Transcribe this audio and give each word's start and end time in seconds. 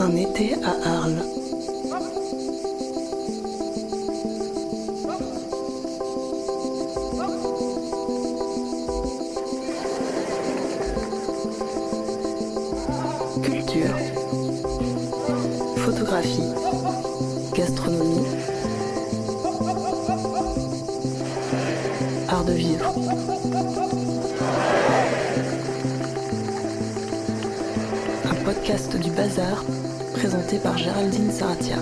Un 0.00 0.14
été 0.14 0.54
à 0.62 0.88
Arles. 0.88 1.24
Culture. 13.42 13.96
Photographie. 15.78 16.42
Gastronomie. 17.54 18.26
Art 22.28 22.44
de 22.44 22.52
vivre. 22.52 22.94
Un 28.24 28.34
podcast 28.44 28.96
du 28.96 29.10
bazar 29.10 29.64
présenté 30.18 30.58
par 30.58 30.76
Géraldine 30.76 31.30
Saratia. 31.30 31.76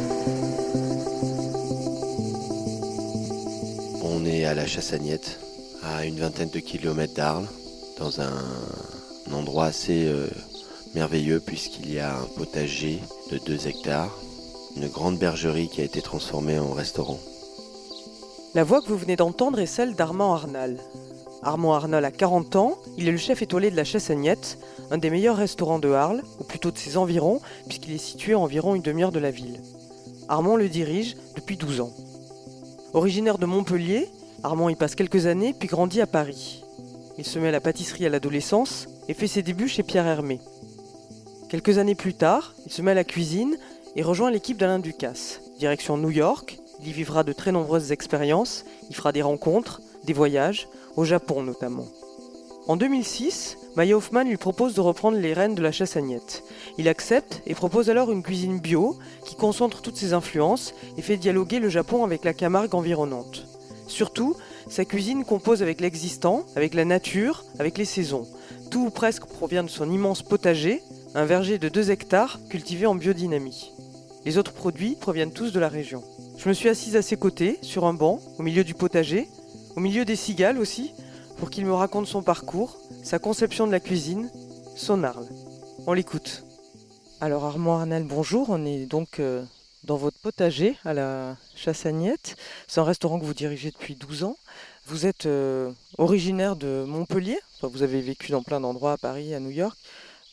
On 4.02 4.26
est 4.26 4.44
à 4.44 4.54
la 4.54 4.66
Chassagnette, 4.66 5.40
à 5.82 6.04
une 6.04 6.20
vingtaine 6.20 6.50
de 6.50 6.58
kilomètres 6.58 7.14
d'Arles, 7.14 7.46
dans 7.98 8.20
un, 8.20 8.34
un 9.30 9.32
endroit 9.32 9.64
assez 9.64 10.04
euh, 10.04 10.28
merveilleux 10.94 11.40
puisqu'il 11.40 11.90
y 11.90 11.98
a 11.98 12.14
un 12.14 12.26
potager 12.36 13.00
de 13.32 13.38
2 13.38 13.68
hectares, 13.68 14.14
une 14.76 14.88
grande 14.88 15.18
bergerie 15.18 15.70
qui 15.70 15.80
a 15.80 15.84
été 15.84 16.02
transformée 16.02 16.58
en 16.58 16.72
restaurant. 16.74 17.18
La 18.54 18.64
voix 18.64 18.82
que 18.82 18.88
vous 18.88 18.98
venez 18.98 19.16
d'entendre 19.16 19.60
est 19.60 19.66
celle 19.66 19.94
d'Armand 19.94 20.34
Arnal. 20.34 20.76
Armand 21.42 21.74
Arnal 21.74 22.04
a 22.04 22.10
40 22.10 22.56
ans, 22.56 22.78
il 22.96 23.08
est 23.08 23.12
le 23.12 23.18
chef 23.18 23.42
étoilé 23.42 23.70
de 23.70 23.76
la 23.76 23.84
Chassagnette, 23.84 24.58
un 24.90 24.98
des 24.98 25.10
meilleurs 25.10 25.36
restaurants 25.36 25.78
de 25.78 25.90
Arles, 25.90 26.22
ou 26.40 26.44
plutôt 26.44 26.70
de 26.70 26.78
ses 26.78 26.96
environs, 26.96 27.40
puisqu'il 27.68 27.92
est 27.92 27.98
situé 27.98 28.32
à 28.32 28.38
environ 28.38 28.74
une 28.74 28.82
demi-heure 28.82 29.12
de 29.12 29.18
la 29.18 29.30
ville. 29.30 29.60
Armand 30.28 30.56
le 30.56 30.68
dirige 30.68 31.16
depuis 31.36 31.56
12 31.56 31.80
ans. 31.80 31.92
Originaire 32.94 33.38
de 33.38 33.46
Montpellier, 33.46 34.08
Armand 34.42 34.68
y 34.68 34.74
passe 34.74 34.94
quelques 34.94 35.26
années 35.26 35.54
puis 35.58 35.68
grandit 35.68 36.00
à 36.00 36.06
Paris. 36.06 36.64
Il 37.18 37.24
se 37.24 37.38
met 37.38 37.48
à 37.48 37.52
la 37.52 37.60
pâtisserie 37.60 38.06
à 38.06 38.08
l'adolescence 38.08 38.88
et 39.08 39.14
fait 39.14 39.26
ses 39.26 39.42
débuts 39.42 39.68
chez 39.68 39.82
Pierre 39.82 40.06
Hermé. 40.06 40.40
Quelques 41.48 41.78
années 41.78 41.94
plus 41.94 42.14
tard, 42.14 42.54
il 42.66 42.72
se 42.72 42.82
met 42.82 42.90
à 42.90 42.94
la 42.94 43.04
cuisine 43.04 43.56
et 43.94 44.02
rejoint 44.02 44.30
l'équipe 44.30 44.58
d'Alain 44.58 44.78
Ducasse. 44.78 45.40
Direction 45.58 45.96
New 45.96 46.10
York, 46.10 46.58
il 46.80 46.88
y 46.88 46.92
vivra 46.92 47.22
de 47.22 47.32
très 47.32 47.52
nombreuses 47.52 47.92
expériences, 47.92 48.64
il 48.90 48.96
fera 48.96 49.12
des 49.12 49.22
rencontres, 49.22 49.80
des 50.04 50.12
voyages, 50.12 50.68
au 50.96 51.04
Japon 51.04 51.42
notamment. 51.42 51.86
En 52.66 52.76
2006, 52.76 53.58
Maya 53.76 53.96
Hoffman 53.96 54.24
lui 54.24 54.36
propose 54.36 54.74
de 54.74 54.80
reprendre 54.80 55.18
les 55.18 55.34
rênes 55.34 55.54
de 55.54 55.62
la 55.62 55.70
chassagnette. 55.70 56.42
Il 56.78 56.88
accepte 56.88 57.42
et 57.46 57.54
propose 57.54 57.90
alors 57.90 58.10
une 58.10 58.24
cuisine 58.24 58.58
bio 58.58 58.96
qui 59.24 59.36
concentre 59.36 59.82
toutes 59.82 59.96
ses 59.96 60.14
influences 60.14 60.74
et 60.96 61.02
fait 61.02 61.16
dialoguer 61.16 61.60
le 61.60 61.68
Japon 61.68 62.02
avec 62.04 62.24
la 62.24 62.34
Camargue 62.34 62.74
environnante. 62.74 63.46
Surtout, 63.86 64.34
sa 64.68 64.84
cuisine 64.84 65.24
compose 65.24 65.62
avec 65.62 65.80
l'existant, 65.80 66.44
avec 66.56 66.74
la 66.74 66.84
nature, 66.84 67.44
avec 67.60 67.78
les 67.78 67.84
saisons. 67.84 68.26
Tout 68.68 68.86
ou 68.86 68.90
presque 68.90 69.26
provient 69.26 69.62
de 69.62 69.70
son 69.70 69.88
immense 69.88 70.22
potager, 70.22 70.82
un 71.14 71.24
verger 71.24 71.58
de 71.58 71.68
2 71.68 71.92
hectares 71.92 72.40
cultivé 72.50 72.86
en 72.86 72.96
biodynamie. 72.96 73.70
Les 74.24 74.38
autres 74.38 74.52
produits 74.52 74.96
proviennent 75.00 75.32
tous 75.32 75.52
de 75.52 75.60
la 75.60 75.68
région. 75.68 76.02
Je 76.36 76.48
me 76.48 76.54
suis 76.54 76.68
assise 76.68 76.96
à 76.96 77.02
ses 77.02 77.16
côtés, 77.16 77.58
sur 77.62 77.84
un 77.84 77.94
banc, 77.94 78.18
au 78.38 78.42
milieu 78.42 78.64
du 78.64 78.74
potager, 78.74 79.28
au 79.76 79.80
milieu 79.80 80.04
des 80.04 80.16
cigales 80.16 80.58
aussi, 80.58 80.92
pour 81.36 81.50
qu'il 81.50 81.66
me 81.66 81.74
raconte 81.74 82.06
son 82.06 82.22
parcours, 82.22 82.78
sa 83.04 83.18
conception 83.18 83.66
de 83.66 83.72
la 83.72 83.80
cuisine, 83.80 84.30
son 84.74 85.04
Arles. 85.04 85.28
On 85.86 85.92
l'écoute. 85.92 86.44
Alors 87.20 87.44
Armand 87.44 87.78
Arnal, 87.78 88.04
bonjour, 88.04 88.48
on 88.48 88.64
est 88.64 88.86
donc 88.86 89.20
euh, 89.20 89.44
dans 89.84 89.96
votre 89.96 90.18
potager 90.18 90.76
à 90.84 90.94
la 90.94 91.36
Chassagnette. 91.54 92.36
C'est 92.66 92.80
un 92.80 92.84
restaurant 92.84 93.20
que 93.20 93.24
vous 93.24 93.34
dirigez 93.34 93.70
depuis 93.70 93.94
12 93.94 94.24
ans. 94.24 94.36
Vous 94.86 95.04
êtes 95.04 95.26
euh, 95.26 95.70
originaire 95.98 96.56
de 96.56 96.84
Montpellier, 96.86 97.38
Enfin, 97.58 97.68
vous 97.68 97.82
avez 97.82 98.00
vécu 98.00 98.32
dans 98.32 98.42
plein 98.42 98.60
d'endroits 98.60 98.92
à 98.92 98.98
Paris, 98.98 99.34
à 99.34 99.40
New 99.40 99.50
York. 99.50 99.76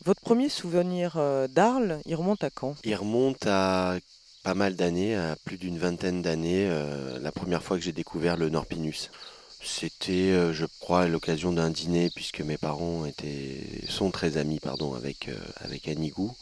Votre 0.06 0.22
premier 0.22 0.50
souvenir 0.50 1.16
euh, 1.18 1.48
d'Arles, 1.48 2.00
il 2.06 2.16
remonte 2.16 2.44
à 2.44 2.50
quand? 2.50 2.76
Il 2.84 2.96
remonte 2.96 3.46
à 3.48 3.98
pas 4.44 4.54
mal 4.54 4.76
d'années, 4.76 5.16
à 5.16 5.38
plus 5.46 5.58
d'une 5.58 5.78
vingtaine 5.80 6.22
d'années, 6.22 6.68
euh, 6.70 7.18
la 7.20 7.32
première 7.32 7.64
fois 7.64 7.78
que 7.78 7.84
j'ai 7.84 7.94
découvert 7.94 8.36
le 8.36 8.50
Norpinus. 8.50 9.10
C'était, 9.66 10.32
euh, 10.32 10.54
je 10.54 10.66
crois, 10.80 11.08
l'occasion 11.08 11.54
d'un 11.54 11.70
dîner, 11.70 12.10
puisque 12.14 12.42
mes 12.42 12.58
parents 12.58 13.06
étaient, 13.06 13.82
sont 13.88 14.12
très 14.12 14.38
amis 14.38 14.60
pardon, 14.60 14.94
avec, 14.94 15.30
euh, 15.30 15.38
avec 15.62 15.88
Annie 15.88 16.10
Gou, 16.10 16.36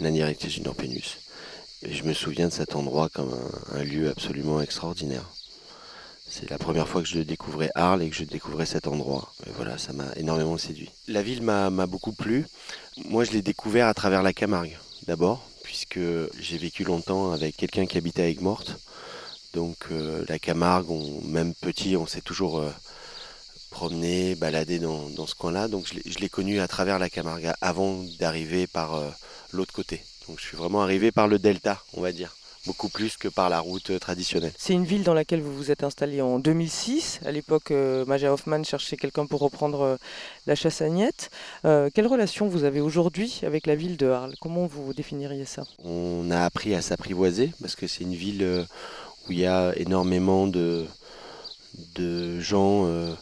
la 0.00 0.10
directrice 0.10 0.54
du 0.54 0.62
Norpinus. 0.62 1.18
Et 1.82 1.92
je 1.92 2.04
me 2.04 2.14
souviens 2.14 2.48
de 2.48 2.52
cet 2.52 2.74
endroit 2.74 3.10
comme 3.10 3.36
un, 3.72 3.84
lieu 3.84 4.08
absolument 4.08 4.60
extraordinaire. 4.62 5.28
C'est 6.26 6.48
la 6.48 6.56
première 6.56 6.88
fois 6.88 7.02
que 7.02 7.08
je 7.08 7.18
découvrais 7.18 7.70
Arles 7.74 8.02
et 8.02 8.08
que 8.08 8.16
je 8.16 8.24
découvrais 8.24 8.64
cet 8.64 8.86
endroit. 8.86 9.30
Et 9.46 9.50
voilà, 9.54 9.76
ça 9.76 9.92
m'a 9.92 10.10
énormément 10.16 10.56
séduit. 10.56 10.90
La 11.08 11.22
ville 11.22 11.42
m'a 11.42 11.86
beaucoup 11.86 12.12
plu. 12.12 12.46
Moi, 13.04 13.24
je 13.24 13.32
l'ai 13.32 13.42
découvert 13.42 13.88
à 13.88 13.94
travers 13.94 14.22
la 14.22 14.32
Camargue, 14.32 14.78
d'abord, 15.06 15.46
puisque 15.62 16.00
j'ai 16.40 16.56
vécu 16.56 16.84
longtemps 16.84 17.32
avec 17.32 17.56
quelqu'un 17.56 17.84
qui 17.84 17.98
habitait 17.98 18.22
à 18.22 18.28
Aigues-Mortes. 18.28 18.78
Donc, 19.54 19.76
euh, 19.90 20.24
la 20.28 20.38
Camargue, 20.38 20.90
on- 20.90 21.20
même 21.22 21.54
petit, 21.54 21.96
on 21.96 22.06
s'est 22.06 22.20
toujours 22.22 22.58
euh, 22.58 22.70
promené, 23.70 24.34
baladé 24.34 24.78
dans, 24.78 25.08
dans 25.10 25.26
ce 25.26 25.34
coin-là. 25.34 25.68
Donc, 25.68 25.86
je 26.06 26.18
l'ai- 26.18 26.28
connu 26.28 26.60
à 26.60 26.68
travers 26.68 26.98
la 26.98 27.10
Camargue, 27.10 27.52
avant 27.60 28.02
d'arriver 28.18 28.66
par 28.66 28.94
euh, 28.94 29.08
l'autre 29.52 29.72
côté. 29.72 30.02
Donc, 30.28 30.38
je 30.40 30.44
suis 30.46 30.56
vraiment 30.56 30.82
arrivé 30.82 31.12
par 31.12 31.28
le 31.28 31.38
delta, 31.38 31.82
on 31.94 32.00
va 32.00 32.12
dire. 32.12 32.34
Beaucoup 32.64 32.88
plus 32.88 33.16
que 33.16 33.26
par 33.26 33.50
la 33.50 33.58
route 33.58 33.98
traditionnelle. 33.98 34.52
C'est 34.56 34.72
une 34.72 34.84
ville 34.84 35.02
dans 35.02 35.14
laquelle 35.14 35.40
vous 35.42 35.52
vous 35.52 35.72
êtes 35.72 35.82
installé 35.82 36.22
en 36.22 36.38
2006. 36.38 37.18
À 37.26 37.32
l'époque, 37.32 37.72
Maja 38.06 38.32
Hoffman 38.32 38.62
cherchait 38.62 38.96
quelqu'un 38.96 39.26
pour 39.26 39.40
reprendre 39.40 39.98
la 40.46 40.54
Chassagnette. 40.54 41.30
Euh, 41.64 41.90
quelle 41.92 42.06
relation 42.06 42.46
vous 42.46 42.62
avez 42.62 42.80
aujourd'hui 42.80 43.40
avec 43.44 43.66
la 43.66 43.74
ville 43.74 43.96
de 43.96 44.06
Arles? 44.06 44.36
Comment 44.40 44.66
vous 44.66 44.94
définiriez 44.94 45.44
ça? 45.44 45.64
On 45.82 46.30
a 46.30 46.44
appris 46.44 46.72
à 46.76 46.82
s'apprivoiser 46.82 47.50
parce 47.60 47.74
que 47.74 47.88
c'est 47.88 48.04
une 48.04 48.14
ville 48.14 48.64
où 49.28 49.32
il 49.32 49.38
y 49.38 49.46
a 49.46 49.72
énormément 49.76 50.46
de, 50.46 50.86
de 51.94 52.40
gens 52.40 52.86
euh, 52.86 53.14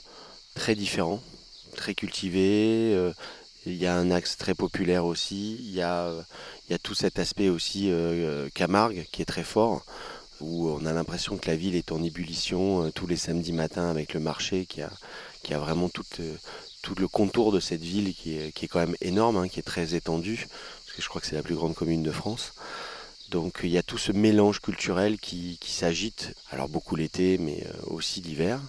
très 0.54 0.74
différents, 0.74 1.20
très 1.76 1.94
cultivés. 1.94 2.92
euh, 2.94 3.12
Il 3.66 3.76
y 3.76 3.86
a 3.86 3.94
un 3.94 4.10
axe 4.10 4.36
très 4.36 4.54
populaire 4.54 5.04
aussi. 5.04 5.56
Il 5.60 5.72
y 5.72 5.82
a, 5.82 6.10
il 6.68 6.72
y 6.72 6.74
a 6.74 6.78
tout 6.78 6.94
cet 6.94 7.18
aspect 7.18 7.48
aussi 7.50 7.90
euh, 7.90 8.48
Camargue 8.54 9.06
qui 9.12 9.22
est 9.22 9.26
très 9.26 9.44
fort, 9.44 9.84
où 10.40 10.68
on 10.70 10.86
a 10.86 10.92
l'impression 10.92 11.36
que 11.36 11.50
la 11.50 11.56
ville 11.56 11.74
est 11.76 11.92
en 11.92 12.02
ébullition 12.02 12.90
tous 12.92 13.06
les 13.06 13.16
samedis 13.16 13.52
matins 13.52 13.90
avec 13.90 14.14
le 14.14 14.20
marché 14.20 14.64
qui 14.66 14.80
a, 14.80 14.90
qui 15.42 15.52
a 15.52 15.58
vraiment 15.58 15.90
tout, 15.90 16.04
tout 16.82 16.94
le 16.94 17.08
contour 17.08 17.52
de 17.52 17.60
cette 17.60 17.82
ville 17.82 18.14
qui 18.14 18.38
est, 18.38 18.52
qui 18.52 18.64
est 18.64 18.68
quand 18.68 18.78
même 18.80 18.96
énorme, 19.02 19.36
hein, 19.36 19.48
qui 19.48 19.60
est 19.60 19.62
très 19.62 19.94
étendue, 19.94 20.46
parce 20.84 20.96
que 20.96 21.02
je 21.02 21.08
crois 21.08 21.20
que 21.20 21.26
c'est 21.26 21.36
la 21.36 21.42
plus 21.42 21.56
grande 21.56 21.74
commune 21.74 22.02
de 22.02 22.10
France. 22.12 22.54
Donc 23.30 23.60
il 23.62 23.70
y 23.70 23.78
a 23.78 23.82
tout 23.82 23.98
ce 23.98 24.10
mélange 24.10 24.60
culturel 24.60 25.18
qui, 25.18 25.58
s'agite, 25.64 26.34
alors 26.50 26.68
beaucoup 26.68 26.96
l'été, 26.96 27.38
mais 27.38 27.62
euh, 27.64 27.94
aussi 27.94 28.20
l'hiver. 28.20 28.60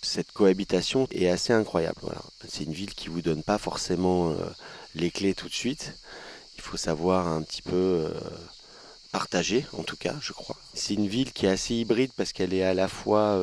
Cette 0.00 0.32
cohabitation 0.32 1.06
est 1.10 1.28
assez 1.28 1.52
incroyable. 1.52 2.00
C'est 2.48 2.64
une 2.64 2.72
ville 2.72 2.94
qui 2.94 3.08
vous 3.08 3.20
donne 3.20 3.42
pas 3.42 3.58
forcément 3.58 4.30
euh, 4.30 4.36
les 4.94 5.10
clés 5.10 5.34
tout 5.34 5.48
de 5.48 5.54
suite. 5.54 5.92
Il 6.56 6.62
faut 6.62 6.78
savoir 6.78 7.28
un 7.28 7.42
petit 7.42 7.60
peu 7.60 7.74
euh, 7.74 8.10
partager, 9.12 9.66
en 9.74 9.82
tout 9.82 9.96
cas, 9.96 10.14
je 10.22 10.32
crois. 10.32 10.56
C'est 10.72 10.94
une 10.94 11.08
ville 11.08 11.32
qui 11.32 11.44
est 11.44 11.50
assez 11.50 11.74
hybride 11.74 12.12
parce 12.16 12.32
qu'elle 12.32 12.54
est 12.54 12.64
à 12.64 12.72
la 12.72 12.88
fois, 12.88 13.38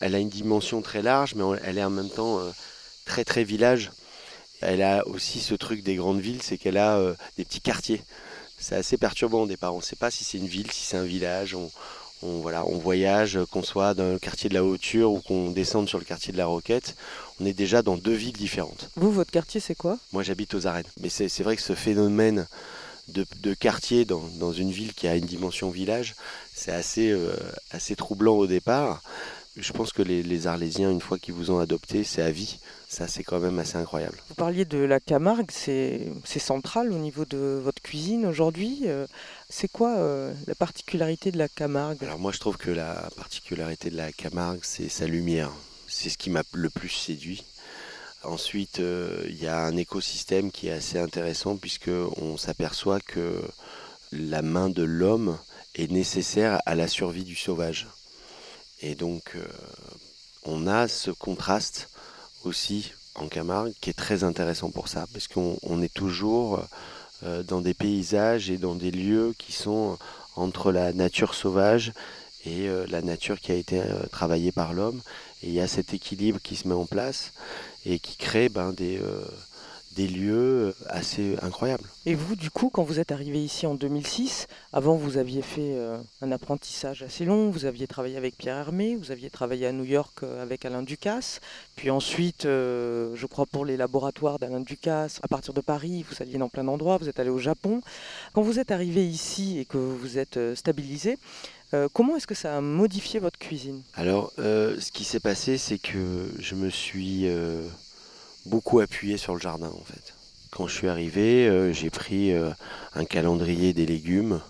elle 0.00 0.16
a 0.16 0.18
une 0.18 0.28
dimension 0.28 0.82
très 0.82 1.02
large, 1.02 1.36
mais 1.36 1.44
elle 1.62 1.78
est 1.78 1.84
en 1.84 1.90
même 1.90 2.10
temps 2.10 2.40
très 3.04 3.24
très 3.24 3.44
village. 3.44 3.92
Elle 4.60 4.82
a 4.82 5.06
aussi 5.06 5.40
ce 5.40 5.54
truc 5.54 5.82
des 5.84 5.94
grandes 5.94 6.20
villes, 6.20 6.42
c'est 6.42 6.58
qu'elle 6.58 6.78
a 6.78 7.14
des 7.36 7.44
petits 7.44 7.60
quartiers. 7.60 8.02
C'est 8.66 8.76
assez 8.76 8.96
perturbant 8.96 9.42
au 9.42 9.46
départ. 9.46 9.74
On 9.74 9.78
ne 9.78 9.82
sait 9.82 9.94
pas 9.94 10.10
si 10.10 10.24
c'est 10.24 10.38
une 10.38 10.46
ville, 10.46 10.70
si 10.70 10.86
c'est 10.86 10.96
un 10.96 11.04
village. 11.04 11.54
On, 11.54 11.70
on, 12.22 12.40
voilà, 12.40 12.64
on 12.66 12.78
voyage, 12.78 13.36
euh, 13.36 13.44
qu'on 13.44 13.62
soit 13.62 13.92
dans 13.92 14.10
le 14.14 14.18
quartier 14.18 14.48
de 14.48 14.54
la 14.54 14.64
Hauture 14.64 15.12
ou 15.12 15.20
qu'on 15.20 15.50
descende 15.50 15.86
sur 15.86 15.98
le 15.98 16.06
quartier 16.06 16.32
de 16.32 16.38
la 16.38 16.46
Roquette. 16.46 16.96
On 17.40 17.44
est 17.44 17.52
déjà 17.52 17.82
dans 17.82 17.98
deux 17.98 18.14
villes 18.14 18.32
différentes. 18.32 18.88
Vous, 18.96 19.12
votre 19.12 19.30
quartier, 19.30 19.60
c'est 19.60 19.74
quoi? 19.74 19.98
Moi, 20.14 20.22
j'habite 20.22 20.54
aux 20.54 20.66
arènes. 20.66 20.86
Mais 21.00 21.10
c'est 21.10 21.28
c'est 21.28 21.42
vrai 21.42 21.56
que 21.56 21.62
ce 21.62 21.74
phénomène 21.74 22.46
de, 23.08 23.26
de 23.42 23.52
quartier 23.52 24.06
dans, 24.06 24.26
dans 24.40 24.54
une 24.54 24.70
ville 24.70 24.94
qui 24.94 25.08
a 25.08 25.16
une 25.16 25.26
dimension 25.26 25.68
village, 25.68 26.14
c'est 26.54 26.72
assez, 26.72 27.10
euh, 27.10 27.36
assez 27.70 27.96
troublant 27.96 28.36
au 28.36 28.46
départ. 28.46 29.02
Je 29.56 29.72
pense 29.72 29.92
que 29.92 30.00
les, 30.02 30.22
les 30.22 30.46
Arlésiens, 30.46 30.90
une 30.90 31.02
fois 31.02 31.18
qu'ils 31.18 31.34
vous 31.34 31.50
ont 31.50 31.58
adopté, 31.58 32.02
c'est 32.02 32.22
à 32.22 32.30
vie. 32.30 32.58
Ça, 32.94 33.08
c'est 33.08 33.24
quand 33.24 33.40
même 33.40 33.58
assez 33.58 33.76
incroyable. 33.76 34.16
Vous 34.28 34.36
parliez 34.36 34.64
de 34.64 34.78
la 34.78 35.00
Camargue, 35.00 35.50
c'est 35.50 36.12
central 36.38 36.92
au 36.92 36.98
niveau 36.98 37.24
de 37.24 37.60
votre 37.60 37.82
cuisine 37.82 38.24
aujourd'hui. 38.24 38.82
Euh, 38.84 39.08
C'est 39.48 39.66
quoi 39.66 39.96
euh, 39.96 40.32
la 40.46 40.54
particularité 40.54 41.32
de 41.32 41.38
la 41.38 41.48
Camargue? 41.48 41.98
Alors 42.04 42.20
moi 42.20 42.30
je 42.30 42.38
trouve 42.38 42.56
que 42.56 42.70
la 42.70 43.10
particularité 43.16 43.90
de 43.90 43.96
la 43.96 44.12
Camargue 44.12 44.60
c'est 44.62 44.88
sa 44.88 45.06
lumière. 45.08 45.50
C'est 45.88 46.08
ce 46.08 46.16
qui 46.16 46.30
m'a 46.30 46.44
le 46.52 46.70
plus 46.70 46.88
séduit. 46.88 47.42
Ensuite 48.22 48.78
euh, 48.78 49.26
il 49.28 49.42
y 49.42 49.48
a 49.48 49.58
un 49.58 49.76
écosystème 49.76 50.52
qui 50.52 50.68
est 50.68 50.72
assez 50.72 51.00
intéressant 51.00 51.56
puisque 51.56 51.90
on 52.16 52.36
s'aperçoit 52.36 53.00
que 53.00 53.42
la 54.12 54.42
main 54.42 54.70
de 54.70 54.84
l'homme 54.84 55.36
est 55.74 55.90
nécessaire 55.90 56.60
à 56.64 56.76
la 56.76 56.86
survie 56.86 57.24
du 57.24 57.34
sauvage. 57.34 57.88
Et 58.82 58.94
donc, 58.94 59.32
euh, 59.34 59.44
on 60.44 60.68
a 60.68 60.86
ce 60.86 61.10
contraste 61.10 61.88
aussi 62.46 62.92
en 63.14 63.28
Camargue 63.28 63.72
qui 63.80 63.90
est 63.90 63.94
très 63.94 64.24
intéressant 64.24 64.70
pour 64.70 64.88
ça, 64.88 65.06
parce 65.12 65.28
qu'on 65.28 65.82
est 65.82 65.92
toujours 65.92 66.60
euh, 67.24 67.42
dans 67.42 67.60
des 67.60 67.74
paysages 67.74 68.50
et 68.50 68.58
dans 68.58 68.74
des 68.74 68.90
lieux 68.90 69.34
qui 69.38 69.52
sont 69.52 69.98
entre 70.36 70.72
la 70.72 70.92
nature 70.92 71.34
sauvage 71.34 71.92
et 72.44 72.68
euh, 72.68 72.86
la 72.88 73.02
nature 73.02 73.40
qui 73.40 73.52
a 73.52 73.54
été 73.54 73.80
travaillée 74.10 74.52
par 74.52 74.72
l'homme. 74.72 75.00
Et 75.42 75.48
il 75.48 75.54
y 75.54 75.60
a 75.60 75.68
cet 75.68 75.94
équilibre 75.94 76.40
qui 76.42 76.56
se 76.56 76.66
met 76.66 76.74
en 76.74 76.86
place 76.86 77.32
et 77.86 77.98
qui 77.98 78.16
crée 78.16 78.48
ben, 78.48 78.72
des, 78.72 78.98
des 79.94 80.08
lieux 80.08 80.74
assez 80.88 81.36
incroyables. 81.42 81.84
Et 82.06 82.14
vous, 82.14 82.36
du 82.36 82.50
coup, 82.50 82.68
quand 82.70 82.82
vous 82.82 83.00
êtes 83.00 83.12
arrivé 83.12 83.42
ici 83.42 83.66
en 83.66 83.74
2006, 83.74 84.46
avant 84.72 84.94
vous 84.94 85.16
aviez 85.16 85.40
fait 85.40 85.74
euh, 85.74 85.96
un 86.20 86.32
apprentissage 86.32 87.02
assez 87.02 87.24
long, 87.24 87.48
vous 87.48 87.64
aviez 87.64 87.86
travaillé 87.86 88.16
avec 88.16 88.36
Pierre 88.36 88.56
Hermé, 88.56 88.96
vous 88.96 89.10
aviez 89.10 89.30
travaillé 89.30 89.66
à 89.66 89.72
New 89.72 89.84
York 89.84 90.22
euh, 90.22 90.42
avec 90.42 90.66
Alain 90.66 90.82
Ducasse, 90.82 91.40
puis 91.76 91.90
ensuite, 91.90 92.44
euh, 92.44 93.14
je 93.14 93.26
crois 93.26 93.46
pour 93.46 93.64
les 93.64 93.78
laboratoires 93.78 94.38
d'Alain 94.38 94.60
Ducasse, 94.60 95.18
à 95.22 95.28
partir 95.28 95.54
de 95.54 95.62
Paris, 95.62 96.04
vous 96.08 96.16
alliez 96.20 96.36
dans 96.36 96.50
plein 96.50 96.64
d'endroits, 96.64 96.98
vous 96.98 97.08
êtes 97.08 97.20
allé 97.20 97.30
au 97.30 97.38
Japon. 97.38 97.80
Quand 98.34 98.42
vous 98.42 98.58
êtes 98.58 98.70
arrivé 98.70 99.06
ici 99.06 99.58
et 99.58 99.64
que 99.64 99.78
vous 99.78 100.18
êtes 100.18 100.38
stabilisé, 100.54 101.18
comment 101.92 102.16
est-ce 102.16 102.26
que 102.26 102.36
ça 102.36 102.56
a 102.56 102.60
modifié 102.60 103.18
votre 103.18 103.38
cuisine? 103.38 103.82
Alors, 103.94 104.32
ce 104.36 104.92
qui 104.92 105.02
s'est 105.02 105.20
passé, 105.20 105.58
c'est 105.58 105.78
que 105.78 106.28
je 106.38 106.54
me 106.54 106.70
suis 106.70 107.26
beaucoup 108.46 108.80
appuyé 108.80 109.16
sur 109.16 109.34
le 109.34 109.40
jardin 109.40 109.68
en 109.68 109.84
fait. 109.84 110.14
Quand 110.54 110.68
je 110.68 110.74
suis 110.76 110.88
arrivé, 110.88 111.48
euh, 111.48 111.72
j'ai 111.72 111.90
pris 111.90 112.32
euh, 112.32 112.50
un 112.94 113.04
calendrier 113.04 113.72
des 113.72 113.86
légumes. 113.86 114.40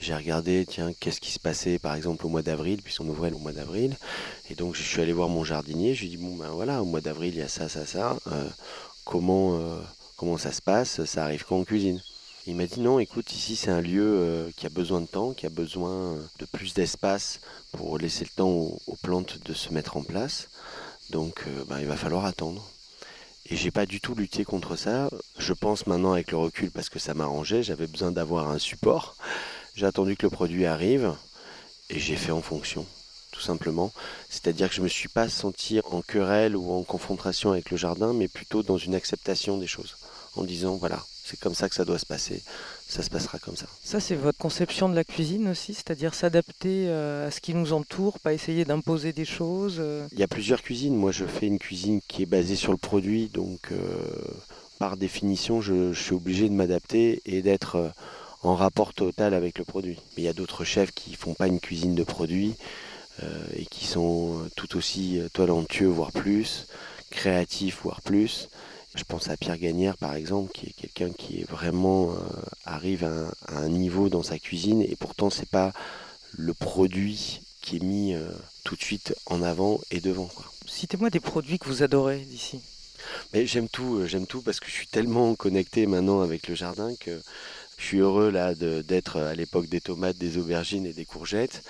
J'ai 0.00 0.14
regardé, 0.14 0.64
tiens, 0.68 0.92
qu'est-ce 1.00 1.20
qui 1.20 1.32
se 1.32 1.40
passait 1.40 1.80
par 1.80 1.94
exemple 1.94 2.26
au 2.26 2.28
mois 2.28 2.42
d'avril, 2.42 2.80
puisqu'on 2.80 3.08
ouvrait 3.08 3.30
le 3.30 3.38
mois 3.38 3.52
d'avril. 3.52 3.96
Et 4.50 4.54
donc 4.54 4.76
je 4.76 4.82
suis 4.82 5.00
allé 5.00 5.12
voir 5.12 5.28
mon 5.28 5.42
jardinier, 5.42 5.94
je 5.94 6.00
lui 6.02 6.06
ai 6.06 6.10
dit, 6.10 6.16
bon 6.16 6.36
ben 6.36 6.50
voilà, 6.50 6.80
au 6.80 6.84
mois 6.84 7.00
d'avril 7.00 7.34
il 7.34 7.40
y 7.40 7.42
a 7.42 7.48
ça, 7.48 7.68
ça, 7.68 7.86
ça. 7.86 8.16
Euh, 8.28 8.48
comment, 9.04 9.58
comment 10.16 10.38
ça 10.38 10.52
se 10.52 10.62
passe? 10.62 11.04
Ça 11.04 11.24
arrive 11.24 11.44
quand 11.44 11.58
en 11.58 11.64
cuisine? 11.64 12.00
Il 12.46 12.54
m'a 12.54 12.66
dit 12.66 12.80
non, 12.80 13.00
écoute, 13.00 13.32
ici 13.32 13.56
c'est 13.56 13.70
un 13.70 13.80
lieu 13.80 14.48
qui 14.56 14.66
a 14.66 14.70
besoin 14.70 15.00
de 15.00 15.06
temps, 15.06 15.32
qui 15.32 15.46
a 15.46 15.50
besoin 15.50 16.18
de 16.38 16.44
plus 16.44 16.74
d'espace 16.74 17.40
pour 17.72 17.98
laisser 17.98 18.24
le 18.24 18.30
temps 18.30 18.48
aux, 18.48 18.96
plantes 19.02 19.38
de 19.44 19.54
se 19.54 19.72
mettre 19.72 19.96
en 19.96 20.02
place. 20.02 20.48
Donc 21.10 21.46
ben, 21.68 21.80
il 21.80 21.86
va 21.86 21.96
falloir 21.96 22.24
attendre. 22.24 22.64
Et 23.46 23.56
j'ai 23.56 23.70
pas 23.70 23.86
du 23.86 24.00
tout 24.00 24.14
lutté 24.14 24.44
contre 24.44 24.76
ça. 24.76 25.10
Je 25.38 25.52
pense 25.52 25.86
maintenant 25.86 26.12
avec 26.12 26.30
le 26.30 26.36
recul 26.38 26.70
parce 26.70 26.88
que 26.88 26.98
ça 26.98 27.14
m'arrangeait, 27.14 27.62
j'avais 27.62 27.86
besoin 27.86 28.12
d'avoir 28.12 28.50
un 28.50 28.58
support. 28.58 29.16
J'ai 29.74 29.86
attendu 29.86 30.16
que 30.16 30.26
le 30.26 30.30
produit 30.30 30.66
arrive 30.66 31.14
et 31.90 31.98
j'ai 31.98 32.16
fait 32.16 32.32
en 32.32 32.42
fonction, 32.42 32.86
tout 33.32 33.40
simplement. 33.40 33.92
C'est-à-dire 34.28 34.68
que 34.68 34.74
je 34.74 34.82
me 34.82 34.88
suis 34.88 35.08
pas 35.08 35.28
senti 35.28 35.80
en 35.90 36.02
querelle 36.02 36.56
ou 36.56 36.72
en 36.72 36.82
confrontation 36.82 37.50
avec 37.50 37.70
le 37.70 37.76
jardin, 37.76 38.12
mais 38.12 38.28
plutôt 38.28 38.62
dans 38.62 38.78
une 38.78 38.94
acceptation 38.94 39.58
des 39.58 39.66
choses, 39.66 39.96
en 40.36 40.44
disant 40.44 40.76
voilà, 40.76 41.04
c'est 41.24 41.38
comme 41.38 41.54
ça 41.54 41.68
que 41.68 41.74
ça 41.74 41.84
doit 41.84 41.98
se 41.98 42.06
passer 42.06 42.42
ça 42.92 43.02
se 43.02 43.08
passera 43.08 43.38
comme 43.38 43.56
ça. 43.56 43.66
Ça, 43.82 44.00
c'est 44.00 44.14
votre 44.14 44.38
conception 44.38 44.88
de 44.88 44.94
la 44.94 45.04
cuisine 45.04 45.48
aussi, 45.48 45.72
c'est-à-dire 45.72 46.14
s'adapter 46.14 46.88
euh, 46.88 47.28
à 47.28 47.30
ce 47.30 47.40
qui 47.40 47.54
nous 47.54 47.72
entoure, 47.72 48.20
pas 48.20 48.34
essayer 48.34 48.66
d'imposer 48.66 49.14
des 49.14 49.24
choses 49.24 49.76
euh 49.78 50.06
Il 50.12 50.18
y 50.18 50.22
a 50.22 50.28
plusieurs 50.28 50.62
cuisines. 50.62 50.94
Moi, 50.94 51.10
je 51.10 51.24
fais 51.24 51.46
une 51.46 51.58
cuisine 51.58 52.00
qui 52.06 52.22
est 52.22 52.26
basée 52.26 52.54
sur 52.54 52.70
le 52.70 52.76
produit, 52.76 53.28
donc 53.28 53.72
euh, 53.72 53.76
par 54.78 54.98
définition, 54.98 55.62
je, 55.62 55.94
suis 55.94 56.12
obligé 56.12 56.50
de 56.50 56.54
m'adapter 56.54 57.22
et 57.24 57.40
d'être 57.40 57.92
en 58.42 58.56
rapport 58.56 58.92
total 58.92 59.32
avec 59.32 59.58
le 59.58 59.64
produit. 59.64 59.98
Mais 60.16 60.24
il 60.24 60.26
y 60.26 60.28
a 60.28 60.34
d'autres 60.34 60.64
chefs 60.64 60.92
qui 60.92 61.14
font 61.14 61.32
pas 61.32 61.46
une 61.46 61.60
cuisine 61.60 61.94
de 61.94 62.04
produits 62.04 62.54
et 63.54 63.66
qui 63.66 63.86
sont 63.86 64.40
tout 64.56 64.76
aussi 64.76 65.20
talentueux, 65.32 65.86
voire 65.86 66.10
plus, 66.10 66.66
créatifs, 67.10 67.80
voire 67.84 68.00
plus. 68.00 68.48
Je 68.94 69.04
pense 69.04 69.28
à 69.28 69.36
Pierre 69.36 69.58
Gagnère 69.58 69.96
par 69.96 70.14
exemple, 70.14 70.52
qui 70.52 70.66
est 70.66 70.72
quelqu'un 70.72 71.10
qui 71.12 71.40
est 71.40 71.50
vraiment 71.50 72.12
euh, 72.12 72.16
arrive 72.64 73.04
à 73.04 73.56
un, 73.56 73.68
niveau 73.68 74.08
dans 74.08 74.22
sa 74.22 74.38
cuisine 74.38 74.82
et 74.82 74.96
pourtant 74.96 75.30
c'est 75.30 75.48
pas 75.48 75.72
le 76.32 76.52
produit 76.52 77.40
qui 77.62 77.76
est 77.76 77.82
mis 77.82 78.14
euh, 78.14 78.28
tout 78.64 78.76
de 78.76 78.82
suite 78.82 79.14
en 79.26 79.42
avant 79.42 79.80
et 79.90 80.00
devant. 80.00 80.28
Citez-moi 80.66 81.10
des 81.10 81.20
produits 81.20 81.58
que 81.58 81.68
vous 81.68 81.82
adorez 81.82 82.18
d'ici. 82.18 82.60
Mais 83.32 83.46
j'aime 83.46 83.68
tout, 83.68 83.96
euh, 83.96 84.06
j'aime 84.06 84.26
tout 84.26 84.42
parce 84.42 84.60
que 84.60 84.66
je 84.66 84.72
suis 84.72 84.86
tellement 84.86 85.34
connecté 85.34 85.86
maintenant 85.86 86.20
avec 86.20 86.48
le 86.48 86.54
jardin 86.54 86.94
que 86.96 87.20
je 87.82 87.88
suis 87.88 87.98
heureux 87.98 88.32
d'être 88.86 89.18
à 89.18 89.34
l'époque 89.34 89.68
des 89.68 89.80
tomates, 89.80 90.16
des 90.16 90.38
aubergines 90.38 90.86
et 90.86 90.92
des 90.92 91.04
courgettes. 91.04 91.62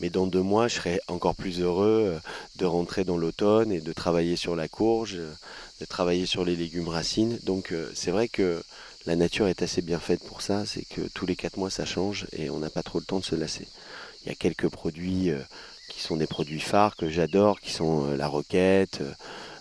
Mais 0.00 0.10
dans 0.10 0.26
deux 0.26 0.42
mois, 0.42 0.66
je 0.66 0.74
serai 0.74 1.00
encore 1.06 1.36
plus 1.36 1.60
heureux 1.60 2.18
de 2.56 2.66
rentrer 2.66 3.04
dans 3.04 3.16
l'automne 3.16 3.70
et 3.70 3.80
de 3.80 3.92
travailler 3.92 4.34
sur 4.34 4.56
la 4.56 4.66
courge, 4.66 5.20
de 5.80 5.86
travailler 5.86 6.26
sur 6.26 6.44
les 6.44 6.56
légumes 6.56 6.88
racines. 6.88 7.38
Donc 7.44 7.72
euh, 7.72 7.90
c'est 7.94 8.10
vrai 8.10 8.28
que 8.28 8.62
la 9.06 9.16
nature 9.16 9.48
est 9.48 9.62
assez 9.62 9.82
bien 9.82 9.98
faite 9.98 10.22
pour 10.24 10.42
ça, 10.42 10.66
c'est 10.66 10.84
que 10.84 11.00
tous 11.14 11.24
les 11.24 11.36
quatre 11.36 11.56
mois 11.56 11.70
ça 11.70 11.86
change 11.86 12.26
et 12.32 12.50
on 12.50 12.58
n'a 12.58 12.70
pas 12.70 12.82
trop 12.82 12.98
le 12.98 13.04
temps 13.04 13.18
de 13.18 13.24
se 13.24 13.34
lasser. 13.34 13.66
Il 14.22 14.28
y 14.28 14.32
a 14.32 14.34
quelques 14.34 14.68
produits 14.68 15.30
euh, 15.30 15.38
qui 15.88 16.00
sont 16.00 16.16
des 16.16 16.26
produits 16.26 16.60
phares 16.60 16.96
que 16.96 17.08
j'adore, 17.08 17.60
qui 17.60 17.70
sont 17.70 18.06
euh, 18.06 18.16
la 18.16 18.28
roquette, 18.28 19.02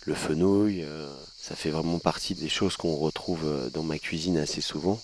le 0.06 0.14
fenouil. 0.14 0.86
ça 1.38 1.56
fait 1.56 1.70
vraiment 1.70 2.00
partie 2.00 2.34
des 2.34 2.50
choses 2.50 2.78
qu'on 2.78 2.96
retrouve 2.96 3.70
dans 3.74 3.84
ma 3.84 4.00
cuisine 4.00 4.38
assez 4.38 4.62
souvent. 4.62 5.00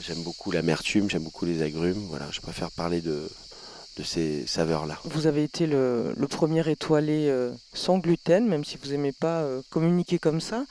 J'aime 0.00 0.22
beaucoup 0.22 0.50
l'amertume, 0.50 1.10
j'aime 1.10 1.24
beaucoup 1.24 1.44
les 1.44 1.62
agrumes. 1.62 2.06
Voilà, 2.08 2.26
je 2.30 2.40
préfère 2.40 2.70
parler 2.70 3.00
de, 3.00 3.28
de 3.96 4.02
ces 4.02 4.46
saveurs-là. 4.46 4.98
Vous 5.04 5.26
avez 5.26 5.44
été 5.44 5.66
le, 5.66 6.14
premier 6.28 6.68
étoilé 6.68 7.28
euh, 7.28 7.52
sans 7.72 7.98
gluten, 7.98 8.46
même 8.46 8.64
si 8.64 8.76
vous 8.82 8.90
n'aimez 8.90 9.12
pas 9.12 9.42
euh, 9.42 9.62
communiquer 9.70 10.18
comme 10.18 10.40
ça. 10.40 10.64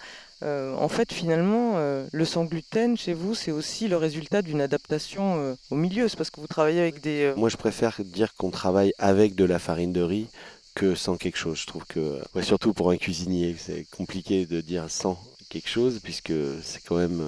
Euh, 0.43 0.75
en 0.75 0.89
fait, 0.89 1.13
finalement, 1.13 1.77
le 2.11 2.25
sans 2.25 2.43
gluten 2.43 2.97
chez 2.97 3.13
vous, 3.13 3.33
c'est 3.33 3.51
aussi 3.51 3.87
le 3.87 3.95
résultat 3.95 4.41
d'une 4.41 4.59
adaptation 4.59 5.55
au 5.71 5.75
milieu. 5.75 6.09
C'est 6.09 6.17
parce 6.17 6.31
que 6.31 6.41
vous 6.41 6.47
travaillez 6.47 6.81
avec 6.81 6.99
des. 6.99 7.33
Moi, 7.37 7.47
je 7.47 7.55
préfère 7.55 8.01
dire 8.03 8.33
qu'on 8.33 8.51
travaille 8.51 8.91
avec 8.97 9.35
de 9.35 9.45
la 9.45 9.57
farine 9.57 9.93
de 9.93 10.01
riz 10.01 10.27
que 10.75 10.95
sans 10.95 11.15
quelque 11.15 11.37
chose. 11.37 11.59
Je 11.61 11.67
trouve 11.67 11.85
que, 11.85 12.19
surtout 12.41 12.73
pour 12.73 12.91
un 12.91 12.97
cuisinier, 12.97 13.55
c'est 13.57 13.85
compliqué 13.95 14.45
de 14.45 14.59
dire 14.59 14.89
sans 14.89 15.17
quelque 15.53 15.69
chose, 15.69 15.99
puisque 16.01 16.33
c'est 16.63 16.81
quand 16.83 16.97
même 16.97 17.21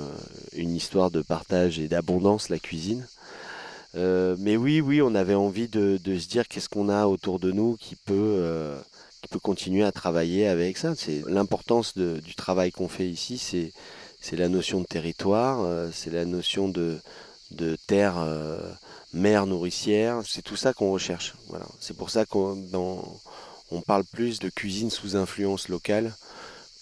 une 0.54 0.76
histoire 0.76 1.12
de 1.12 1.22
partage 1.22 1.78
et 1.78 1.88
d'abondance, 1.88 2.50
la 2.50 2.58
cuisine. 2.58 3.06
Euh, 3.96 4.36
mais 4.40 4.58
oui, 4.58 4.82
oui, 4.82 5.00
on 5.04 5.14
avait 5.14 5.36
envie 5.36 5.68
de, 5.68 6.00
se 6.04 6.28
dire 6.28 6.48
qu'est-ce 6.48 6.68
qu'on 6.68 6.90
a 6.90 7.06
autour 7.06 7.40
de 7.40 7.52
nous 7.52 7.78
qui 7.80 7.96
peut, 7.96 8.14
euh, 8.16 8.80
qui 9.22 9.28
peut 9.28 9.40
continuer 9.40 9.84
à 9.84 9.92
travailler 9.92 10.48
avec 10.48 10.78
ça. 10.78 10.96
C'est 10.96 11.22
l'importance 11.28 11.96
du 11.96 12.34
travail 12.34 12.72
qu'on 12.72 12.90
fait 12.90 13.08
ici, 13.08 13.38
c'est, 13.38 13.72
la 14.36 14.50
notion 14.50 14.82
de 14.82 14.86
territoire, 14.86 15.62
euh, 15.62 15.90
c'est 15.94 16.10
la 16.10 16.26
notion 16.26 16.68
de, 16.68 16.98
de 17.52 17.78
terre, 17.86 18.16
mer 19.14 19.46
nourricière. 19.46 20.22
C'est 20.26 20.42
tout 20.42 20.58
ça 20.58 20.74
qu'on 20.74 20.92
recherche. 20.92 21.36
Voilà. 21.50 21.68
C'est 21.80 21.96
pour 21.96 22.10
ça 22.10 22.26
qu'on 22.26 22.58
on 23.72 23.82
parle 23.82 24.04
plus 24.04 24.40
de 24.40 24.50
cuisine 24.50 24.90
sous 24.90 25.16
influence 25.16 25.70
locale 25.70 26.12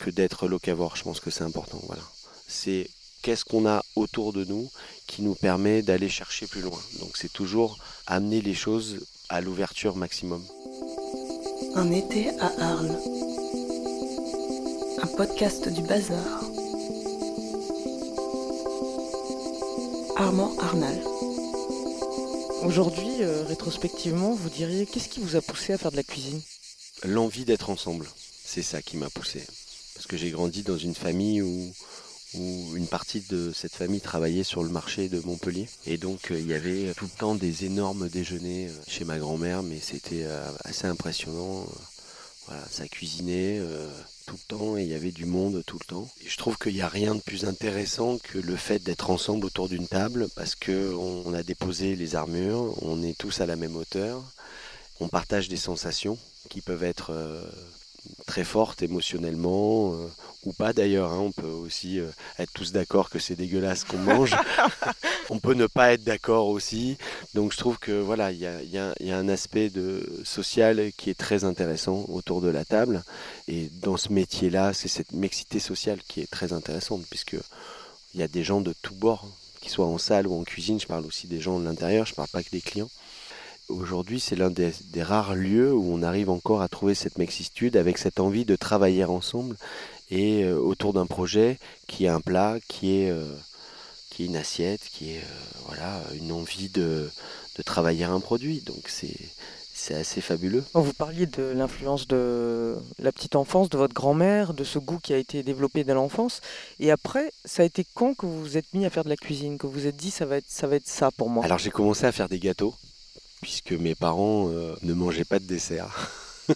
que 0.04 0.10
d'être 0.10 0.48
locavore. 0.50 0.98
Je 0.98 1.04
pense 1.04 1.22
que 1.22 1.30
c'est 1.32 1.46
important. 1.46 1.80
Voilà. 1.88 2.04
C'est 2.48 2.90
qu'est-ce 3.22 3.46
qu'on 3.46 3.66
a 3.66 3.82
autour 3.96 4.34
de 4.34 4.44
nous 4.44 4.70
qui 5.08 5.22
nous 5.22 5.34
permet 5.34 5.82
d'aller 5.82 6.10
chercher 6.10 6.46
plus 6.46 6.62
loin. 6.62 6.80
Donc 7.00 7.16
c'est 7.16 7.32
toujours 7.32 7.78
amener 8.06 8.42
les 8.42 8.54
choses 8.54 9.06
à 9.30 9.40
l'ouverture 9.40 9.96
maximum. 9.96 10.44
Un 11.76 11.90
été 11.92 12.30
à 12.40 12.52
Arles. 12.60 13.00
Un 15.02 15.08
podcast 15.08 15.70
du 15.70 15.82
bazar. 15.82 16.44
Armand 20.18 20.54
Arnal. 20.60 21.02
Aujourd'hui, 22.64 23.22
euh, 23.22 23.44
rétrospectivement, 23.46 24.34
vous 24.34 24.50
diriez 24.50 24.86
qu'est-ce 24.86 25.10
qui 25.10 25.22
vous 25.22 25.36
a 25.36 25.42
poussé 25.42 25.74
à 25.74 25.78
faire 25.78 25.92
de 25.92 25.98
la 25.98 26.04
cuisine? 26.04 26.42
L'envie 27.04 27.46
d'être 27.46 27.70
ensemble. 27.70 28.08
C'est 28.46 28.62
ça 28.62 28.82
qui 28.82 28.98
m'a 28.98 29.10
poussé. 29.10 29.44
Parce 29.96 30.08
que 30.08 30.18
j'ai 30.18 30.32
grandi 30.32 30.64
dans 30.64 30.78
une 30.78 30.96
famille 30.96 31.42
où 31.42 31.74
une 32.76 32.88
partie 32.88 33.22
de 33.22 33.52
cette 33.54 33.74
famille 33.74 34.02
travaillait 34.02 34.44
sur 34.44 34.64
le 34.64 34.70
marché 34.70 35.10
de 35.10 35.20
Montpellier. 35.20 35.68
Et 35.86 35.98
donc 35.98 36.32
euh, 36.32 36.40
il 36.40 36.48
y 36.48 36.54
avait 36.54 36.94
tout 36.96 37.06
le 37.06 37.18
temps 37.18 37.36
des 37.36 37.66
énormes 37.66 38.10
déjeuners 38.10 38.70
euh, 38.70 38.82
chez 38.88 39.06
ma 39.06 39.18
grand-mère, 39.18 39.64
mais 39.64 39.80
c'était 39.80 40.24
euh, 40.24 40.52
assez 40.64 40.88
impressionnant. 40.88 41.66
Voilà, 42.48 42.64
ça 42.70 42.86
cuisinait 42.90 43.62
tout 44.26 44.36
le 44.36 44.48
temps 44.50 44.78
et 44.78 44.84
il 44.84 44.90
y 44.90 44.94
avait 44.94 45.14
du 45.14 45.26
monde 45.26 45.64
tout 45.66 45.78
le 45.80 45.86
temps. 45.86 46.10
Et 46.26 46.28
je 46.28 46.38
trouve 46.38 46.58
qu'il 46.58 46.74
n'y 46.74 46.82
a 46.82 46.90
rien 46.90 47.16
de 47.16 47.22
plus 47.22 47.46
intéressant 47.46 48.18
que 48.18 48.38
le 48.38 48.58
fait 48.58 48.80
d'être 48.80 49.12
ensemble 49.12 49.46
autour 49.46 49.70
d'une 49.70 49.88
table 49.88 50.28
parce 50.36 50.54
qu'on 50.56 51.24
on 51.26 51.34
a 51.34 51.42
déposé 51.42 51.96
les 51.96 52.16
armures, 52.16 52.76
on 52.82 53.02
est 53.02 53.18
tous 53.18 53.40
à 53.40 53.46
la 53.46 53.56
même 53.56 53.78
hauteur, 53.78 54.22
on 55.00 55.08
partage 55.08 55.48
des 55.48 55.56
sensations 55.56 56.18
qui 56.50 56.60
peuvent 56.60 56.84
être 56.84 57.14
très 58.26 58.44
forte 58.44 58.82
émotionnellement, 58.82 59.94
euh, 59.94 60.08
ou 60.46 60.54
pas 60.54 60.74
d'ailleurs. 60.74 61.12
hein. 61.12 61.20
On 61.20 61.32
peut 61.32 61.48
aussi 61.48 62.00
euh, 62.00 62.08
être 62.40 62.52
tous 62.54 62.72
d'accord 62.72 63.10
que 63.10 63.20
c'est 63.20 63.36
dégueulasse 63.36 63.84
qu'on 63.84 63.98
mange. 63.98 64.36
on 65.30 65.40
peut 65.40 65.54
ne 65.54 65.68
pas 65.68 65.94
être 65.94 66.04
d'accord 66.04 66.48
aussi. 66.48 66.98
Donc 67.34 67.52
je 67.54 67.58
trouve 67.58 67.80
que 67.80 67.92
voilà, 67.92 68.32
il 68.32 68.40
y 68.40 68.46
a, 68.48 68.62
il 68.62 68.70
y 68.72 68.78
a- 68.78 68.94
il 69.00 69.08
y 69.08 69.12
a 69.12 69.18
un 69.18 69.30
aspect 69.30 69.70
de 69.70 70.22
social 70.24 70.92
qui 70.98 71.10
est 71.10 71.18
très 71.18 71.44
intéressant 71.44 72.06
autour 72.10 72.42
de 72.42 72.50
la 72.50 72.66
table. 72.66 73.04
Et 73.48 73.70
dans 73.82 73.98
ce 73.98 74.12
métier-là, 74.12 74.74
c'est 74.74 74.88
cette 74.88 75.12
mixité 75.14 75.60
sociale 75.60 76.00
qui 76.08 76.22
est 76.22 76.30
très 76.30 76.54
intéressante, 76.54 77.04
puisque 77.10 77.36
il 78.14 78.20
y 78.20 78.24
a 78.24 78.28
des 78.28 78.44
gens 78.44 78.62
de 78.62 78.74
tous 78.82 78.94
bords, 78.96 79.28
qu'ils 79.62 79.72
soient 79.72 79.86
en 79.88 79.98
salle 79.98 80.28
ou 80.28 80.38
en 80.40 80.44
cuisine. 80.44 80.80
Je 80.80 80.88
parle 80.88 81.06
aussi 81.06 81.28
des 81.28 81.40
gens 81.40 81.58
de 81.60 81.66
l'intérieur, 81.66 82.06
je 82.06 82.14
parle 82.14 82.28
pas 82.30 82.44
que 82.44 82.50
des 82.52 82.62
clients. 82.62 82.90
Aujourd'hui, 83.70 84.20
c'est 84.20 84.36
l'un 84.36 84.50
des, 84.50 84.72
des 84.92 85.04
rares 85.04 85.36
lieux 85.36 85.74
où 85.74 85.94
on 85.94 86.04
arrive 86.04 86.30
encore 86.30 86.62
à 86.62 86.68
trouver 86.68 86.96
cette 86.96 87.18
mixitude 87.18 87.78
avec 87.78 87.98
cette 87.98 88.20
envie 88.20 88.46
de 88.46 88.56
travailler 88.56 89.06
ensemble 89.06 89.56
et 90.12 90.44
euh, 90.44 90.58
autour 90.58 90.94
d'un 90.94 91.06
projet 91.06 91.60
qui 91.88 92.06
est 92.06 92.10
un 92.10 92.22
plat, 92.22 92.60
qui 92.68 92.98
est, 92.98 93.10
euh, 93.10 93.36
qui 94.10 94.24
est 94.24 94.26
une 94.28 94.36
assiette, 94.36 94.82
qui 94.92 95.12
est 95.12 95.20
euh, 95.20 95.66
voilà, 95.68 96.02
une 96.22 96.32
envie 96.32 96.70
de, 96.70 97.10
de 97.58 97.64
travailler 97.64 98.04
un 98.04 98.20
produit. 98.20 98.62
Donc 98.62 98.84
c'est 98.88 99.16
c'est 99.76 99.96
assez 99.96 100.22
fabuleux. 100.22 100.64
Vous 100.76 100.94
parliez 100.94 101.26
de 101.26 101.42
l'influence 101.42 102.08
de 102.08 102.76
la 103.00 103.12
petite 103.12 103.36
enfance, 103.36 103.70
de 103.70 103.78
votre 103.78 103.96
grand-mère, 103.96 104.54
de 104.54 104.64
ce 104.64 104.78
goût 104.78 105.00
qui 105.00 105.14
a 105.14 105.18
été 105.18 105.42
développé 105.42 105.84
dès 105.84 105.96
l'enfance. 105.96 106.42
Et 106.80 106.92
après, 106.92 107.34
ça 107.44 107.64
a 107.64 107.66
été 107.66 107.84
quand 107.96 108.14
que 108.14 108.28
vous 108.28 108.40
vous 108.40 108.56
êtes 108.56 108.72
mis 108.76 108.86
à 108.86 108.92
faire 108.92 109.04
de 109.04 109.10
la 109.10 109.16
cuisine, 109.16 109.58
que 109.58 109.66
vous 109.66 109.74
vous 109.74 109.88
êtes 109.88 109.96
dit 109.96 110.12
ça 110.12 110.28
va 110.28 110.38
être 110.38 110.46
ça, 110.48 110.68
va 110.68 110.76
être 110.76 110.88
ça 110.88 111.10
pour 111.12 111.28
moi? 111.28 111.44
Alors 111.44 111.58
j'ai 111.58 111.72
commencé 111.72 112.06
à 112.06 112.12
faire 112.12 112.30
des 112.30 112.40
gâteaux, 112.40 112.76
puisque 113.44 113.74
mes 113.74 113.94
parents 113.94 114.50
euh, 114.50 114.76
ne 114.82 114.94
mangeaient 114.94 115.26
pas 115.26 115.40
de 115.40 115.46
dessert. 115.46 116.10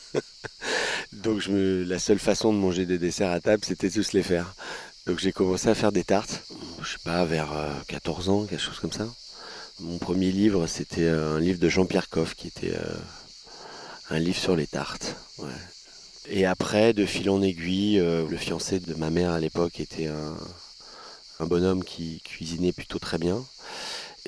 Donc 1.13 1.43
la 1.47 1.99
seule 1.99 2.19
façon 2.19 2.51
de 2.53 2.57
manger 2.57 2.85
des 2.85 2.97
desserts 2.97 3.31
à 3.31 3.39
table, 3.39 3.63
c'était 3.65 3.89
de 3.89 4.03
les 4.13 4.23
faire. 4.23 4.55
Donc 5.07 5.19
j'ai 5.19 5.31
commencé 5.31 5.69
à 5.69 5.75
faire 5.75 5.93
des 5.93 6.03
tartes, 6.03 6.43
je 6.81 6.91
sais 6.93 7.03
pas, 7.03 7.23
vers 7.23 7.53
euh, 7.53 7.71
14 7.87 8.29
ans, 8.29 8.45
quelque 8.45 8.61
chose 8.61 8.79
comme 8.79 8.91
ça. 8.91 9.07
Mon 9.79 9.99
premier 9.99 10.31
livre, 10.31 10.67
c'était 10.67 11.07
un 11.07 11.39
livre 11.39 11.59
de 11.59 11.69
Jean-Pierre 11.69 12.09
Coff, 12.09 12.35
qui 12.35 12.47
était 12.47 12.75
euh, 12.75 12.97
un 14.09 14.19
livre 14.19 14.37
sur 14.37 14.55
les 14.57 14.67
tartes. 14.67 15.15
Et 16.29 16.45
après, 16.45 16.91
de 16.91 17.05
fil 17.05 17.29
en 17.29 17.41
aiguille, 17.41 17.99
euh, 17.99 18.27
le 18.27 18.35
fiancé 18.35 18.81
de 18.81 18.93
ma 18.95 19.09
mère 19.09 19.31
à 19.31 19.39
l'époque 19.39 19.79
était 19.79 20.07
un 21.39 21.45
bonhomme 21.45 21.85
qui 21.85 22.19
cuisinait 22.21 22.73
plutôt 22.73 22.99
très 22.99 23.17
bien. 23.17 23.45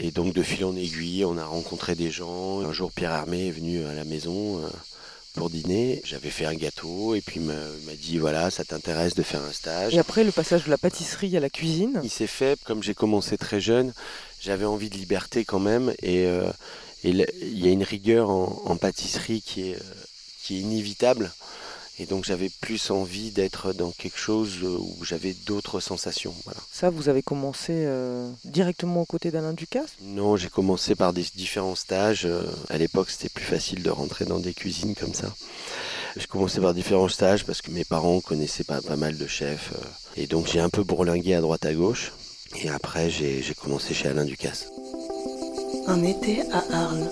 Et 0.02 0.12
donc 0.12 0.34
de 0.34 0.42
fil 0.42 0.64
en 0.64 0.76
aiguille, 0.78 1.26
on 1.26 1.38
a 1.38 1.46
rencontré 1.46 1.94
des 1.94 2.10
gens. 2.10 2.62
Un 2.62 2.72
jour, 2.72 2.90
Pierre 2.90 3.12
Hermé 3.12 3.48
est 3.48 3.52
venu 3.52 3.86
à 3.86 3.94
la 3.94 4.06
maison 4.06 4.64
euh, 4.64 4.70
pour 5.34 5.50
dîner. 5.50 6.02
J'avais 6.06 6.30
fait 6.30 6.46
un 6.46 6.54
gâteau 6.54 7.16
et 7.16 7.22
puis 7.22 7.42
il 7.42 7.46
m'a 7.46 7.96
dit 8.02 8.18
voilà, 8.18 8.50
ça 8.50 8.64
t'intéresse 8.64 9.14
de 9.14 9.24
faire 9.24 9.42
un 9.42 9.52
stage. 9.52 9.94
Et 9.94 10.00
après, 10.00 10.24
le 10.24 10.32
passage 10.32 10.64
de 10.64 10.70
la 10.70 10.78
pâtisserie 10.78 11.36
à 11.36 11.42
la 11.42 11.50
cuisine. 11.50 12.00
Il 12.02 12.10
s'est 12.10 12.28
fait, 12.28 12.58
comme 12.64 12.82
j'ai 12.82 12.94
commencé 12.94 13.38
très 13.38 13.60
jeune, 13.60 13.94
j'avais 14.40 14.64
envie 14.64 14.90
de 14.90 14.96
liberté 14.96 15.44
quand 15.44 15.60
même. 15.60 15.94
Et, 16.02 16.26
euh, 16.26 16.50
il 17.04 17.26
y 17.60 17.68
a 17.68 17.72
une 17.72 17.84
rigueur 17.84 18.30
en, 18.30 18.62
en 18.66 18.78
pâtisserie 18.78 19.42
qui 19.42 19.72
est, 19.72 19.76
euh, 19.76 19.94
qui 20.44 20.58
est 20.58 20.60
inévitable. 20.62 21.30
Et 22.02 22.06
donc 22.06 22.24
j'avais 22.24 22.50
plus 22.62 22.92
envie 22.92 23.32
d'être 23.32 23.74
dans 23.74 23.92
quelque 23.92 24.18
chose 24.18 24.64
où 24.64 25.04
j'avais 25.04 25.34
d'autres 25.46 25.82
sensations. 25.82 26.34
Voilà. 26.46 26.60
Ça, 26.72 26.90
vous 26.90 27.10
avez 27.10 27.22
commencé 27.22 27.74
euh, 27.76 28.32
directement 28.46 29.02
aux 29.02 29.06
côtés 29.06 29.32
d'Alain 29.32 29.52
Ducasse? 29.54 29.92
Non, 30.02 30.38
j'ai 30.38 30.48
commencé 30.50 30.96
par 30.96 31.12
des 31.12 31.26
différents 31.36 31.76
stages. 31.76 32.26
Euh, 32.26 32.44
À 32.70 32.78
l'époque, 32.78 33.10
c'était 33.10 33.28
plus 33.30 33.44
facile 33.44 33.84
de 33.84 33.90
rentrer 33.90 34.24
dans 34.26 34.40
des 34.40 34.54
cuisines 34.54 34.96
comme 34.96 35.14
ça. 35.14 35.28
J'ai 36.16 36.26
commencé 36.28 36.62
par 36.62 36.74
différents 36.74 37.10
stages 37.10 37.46
parce 37.46 37.62
que 37.62 37.70
mes 37.72 37.84
parents 37.86 38.22
connaissaient 38.22 38.64
pas, 38.64 38.82
pas 38.82 38.96
mal 38.96 39.18
de 39.18 39.28
chefs. 39.28 39.72
euh, 39.76 39.86
Et 40.22 40.26
donc, 40.26 40.48
j'ai 40.48 40.62
un 40.62 40.70
peu 40.70 40.84
bourlingué 40.84 41.34
à 41.36 41.42
droite 41.42 41.66
à 41.66 41.74
gauche. 41.74 42.14
Et 42.64 42.70
après, 42.70 43.10
j'ai 43.10 43.44
j'ai 43.44 43.54
commencé 43.54 43.94
chez 43.94 44.08
Alain 44.08 44.26
Ducasse. 44.26 44.68
Un 45.86 46.02
été 46.04 46.42
à 46.52 46.64
Arles. 46.72 47.12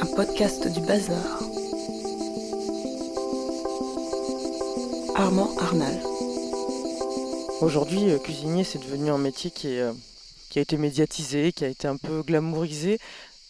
Un 0.00 0.06
podcast 0.14 0.68
du 0.72 0.80
bazar. 0.80 1.42
Armand 5.18 5.56
Arnal. 5.56 5.98
Aujourd'hui, 7.62 8.10
euh, 8.10 8.18
cuisinier, 8.18 8.64
c'est 8.64 8.78
devenu 8.78 9.08
un 9.08 9.16
métier 9.16 9.50
qui, 9.50 9.68
est, 9.68 9.80
euh, 9.80 9.94
qui 10.50 10.58
a 10.58 10.62
été 10.62 10.76
médiatisé, 10.76 11.52
qui 11.52 11.64
a 11.64 11.68
été 11.68 11.88
un 11.88 11.96
peu 11.96 12.22
glamourisé. 12.22 12.98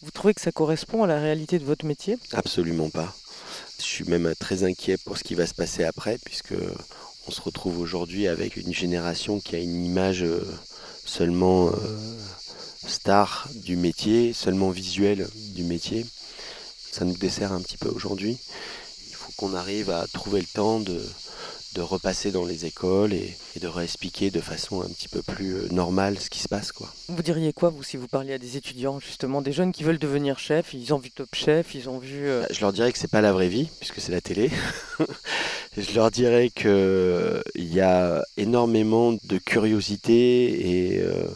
Vous 0.01 0.11
trouvez 0.11 0.33
que 0.33 0.39
ça 0.39 0.53
correspond 0.53 1.03
à 1.03 1.07
la 1.07 1.19
réalité 1.19 1.59
de 1.59 1.65
votre 1.65 1.85
métier? 1.85 2.17
Absolument 2.31 2.89
pas. 2.89 3.13
Je 3.79 3.83
suis 3.83 4.05
même 4.05 4.33
très 4.39 4.63
inquiet 4.63 4.95
pour 5.03 5.17
ce 5.17 5.25
qui 5.25 5.35
va 5.35 5.45
se 5.45 5.53
passer 5.53 5.83
après, 5.83 6.17
puisque 6.23 6.55
on 7.27 7.31
se 7.31 7.41
retrouve 7.41 7.81
aujourd'hui 7.81 8.29
avec 8.29 8.55
une 8.55 8.73
génération 8.73 9.41
qui 9.41 9.57
a 9.57 9.59
une 9.59 9.83
image 9.83 10.23
euh, 10.23 10.47
seulement 11.03 11.67
euh, 11.67 11.73
star 12.87 13.49
du 13.55 13.75
métier, 13.75 14.31
seulement 14.31 14.69
visuelle 14.69 15.27
du 15.53 15.65
métier. 15.65 16.05
Ça 16.93 17.03
nous 17.03 17.17
dessert 17.17 17.51
un 17.51 17.59
petit 17.59 17.77
peu 17.77 17.89
aujourd'hui. 17.89 18.37
Il 19.09 19.15
faut 19.15 19.33
qu'on 19.35 19.53
arrive 19.53 19.89
à 19.89 20.07
trouver 20.07 20.39
le 20.39 20.47
temps 20.47 20.79
de, 20.79 21.05
de 21.77 21.81
repasser 21.83 22.31
dans 22.31 22.43
les 22.43 22.65
écoles 22.65 23.13
et, 23.13 23.37
et 23.55 23.59
de 23.59 23.67
réexpliquer 23.67 24.31
de 24.31 24.41
façon 24.41 24.81
un 24.81 24.87
petit 24.87 25.07
peu 25.07 25.21
plus 25.21 25.53
euh, 25.53 25.67
normale 25.69 26.17
ce 26.19 26.27
qui 26.31 26.39
se 26.39 26.47
passe. 26.47 26.71
Quoi. 26.71 26.91
Vous 27.07 27.21
diriez 27.21 27.53
quoi, 27.53 27.69
vous, 27.69 27.83
si 27.83 27.97
vous 27.97 28.07
parliez 28.07 28.33
à 28.33 28.39
des 28.39 28.57
étudiants, 28.57 28.99
justement, 28.99 29.43
des 29.43 29.51
jeunes 29.53 29.71
qui 29.71 29.83
veulent 29.83 29.99
devenir 29.99 30.39
chefs 30.39 30.73
Ils 30.73 30.91
ont 30.95 30.97
vu 30.97 31.11
Top 31.11 31.29
Chef, 31.35 31.75
ils 31.75 31.87
ont 31.87 31.99
vu. 31.99 32.27
euh, 32.27 32.43
Je 32.49 32.61
leur 32.61 32.73
dirais 32.73 32.91
que 32.91 32.97
c'est 32.97 33.11
pas 33.11 33.21
la 33.21 33.31
vraie 33.31 33.47
vie, 33.47 33.69
puisque 33.79 34.01
c'est 34.01 34.11
la 34.11 34.21
télé. 34.21 34.49
je 35.77 35.93
leur 35.93 36.09
dirais 36.09 36.49
que 36.49 37.43
il 37.53 37.71
y 37.71 37.79
a 37.79 38.23
énormément 38.37 39.13
de 39.13 39.37
curiosité 39.37 40.95
et 40.95 40.99
euh, 41.01 41.27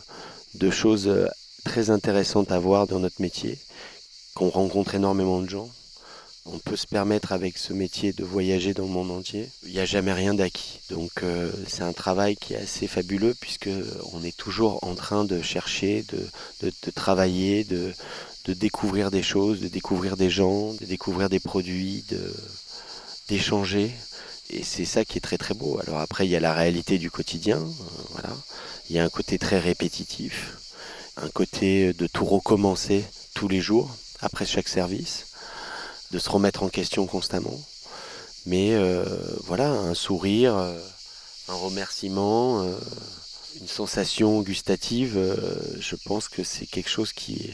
de 0.55 0.71
choses 0.71 1.07
euh, 1.07 1.27
très 1.65 1.91
intéressantes 1.91 2.51
à 2.51 2.57
voir 2.57 2.87
dans 2.87 2.99
notre 2.99 3.21
métier, 3.21 3.59
qu'on 4.33 4.49
rencontre 4.49 4.95
énormément 4.95 5.39
de 5.39 5.49
gens. 5.49 5.69
On 6.45 6.57
peut 6.57 6.75
se 6.75 6.87
permettre 6.87 7.33
avec 7.33 7.57
ce 7.59 7.71
métier 7.71 8.13
de 8.13 8.23
voyager 8.23 8.73
dans 8.73 8.85
le 8.85 8.89
monde 8.89 9.11
entier. 9.11 9.49
Il 9.63 9.71
n'y 9.73 9.79
a 9.79 9.85
jamais 9.85 10.11
rien 10.11 10.33
d'acquis. 10.33 10.79
Donc 10.89 11.21
euh, 11.21 11.51
c'est 11.67 11.83
un 11.83 11.93
travail 11.93 12.35
qui 12.35 12.53
est 12.53 12.57
assez 12.57 12.87
fabuleux 12.87 13.35
puisque 13.39 13.69
on 14.11 14.23
est 14.23 14.35
toujours 14.35 14.83
en 14.83 14.95
train 14.95 15.23
de 15.23 15.41
chercher, 15.41 16.03
de, 16.61 16.71
travailler, 16.95 17.63
de, 17.63 17.93
découvrir 18.47 19.11
des 19.11 19.21
choses, 19.21 19.59
de 19.61 19.67
découvrir 19.67 20.17
des 20.17 20.31
gens, 20.31 20.73
de 20.73 20.85
découvrir 20.85 21.29
des 21.29 21.39
produits, 21.39 22.03
d'échanger. 23.29 23.91
Et 24.49 24.63
c'est 24.63 24.85
ça 24.85 25.05
qui 25.05 25.19
est 25.19 25.21
très 25.21 25.37
très 25.37 25.53
beau. 25.53 25.79
Alors 25.85 25.99
après, 25.99 26.25
il 26.25 26.31
y 26.31 26.35
a 26.35 26.39
la 26.41 26.53
réalité 26.53 26.97
du 26.97 27.11
quotidien. 27.11 27.57
euh, 27.57 28.03
voilà. 28.09 28.35
Il 28.89 28.95
y 28.95 28.99
a 28.99 29.03
un 29.05 29.09
côté 29.09 29.37
très 29.37 29.59
répétitif, 29.59 30.57
un 31.15 31.29
côté 31.29 31.93
de 31.93 32.07
tout 32.07 32.25
recommencer 32.25 33.05
tous 33.33 33.47
les 33.47 33.61
jours, 33.61 33.95
après 34.19 34.45
chaque 34.45 34.67
service, 34.67 35.27
de 36.11 36.19
se 36.19 36.29
remettre 36.29 36.63
en 36.63 36.69
question 36.69 37.05
constamment. 37.05 37.59
Mais 38.45 38.73
euh, 38.73 39.05
voilà, 39.45 39.69
un 39.69 39.93
sourire, 39.93 40.57
euh, 40.57 40.77
un 41.47 41.53
remerciement, 41.53 42.63
euh, 42.63 42.75
une 43.59 43.67
sensation 43.67 44.41
gustative, 44.41 45.17
euh, 45.17 45.35
je 45.79 45.95
pense 45.95 46.27
que 46.27 46.43
c'est 46.43 46.65
quelque 46.65 46.89
chose 46.89 47.13
qui, 47.13 47.51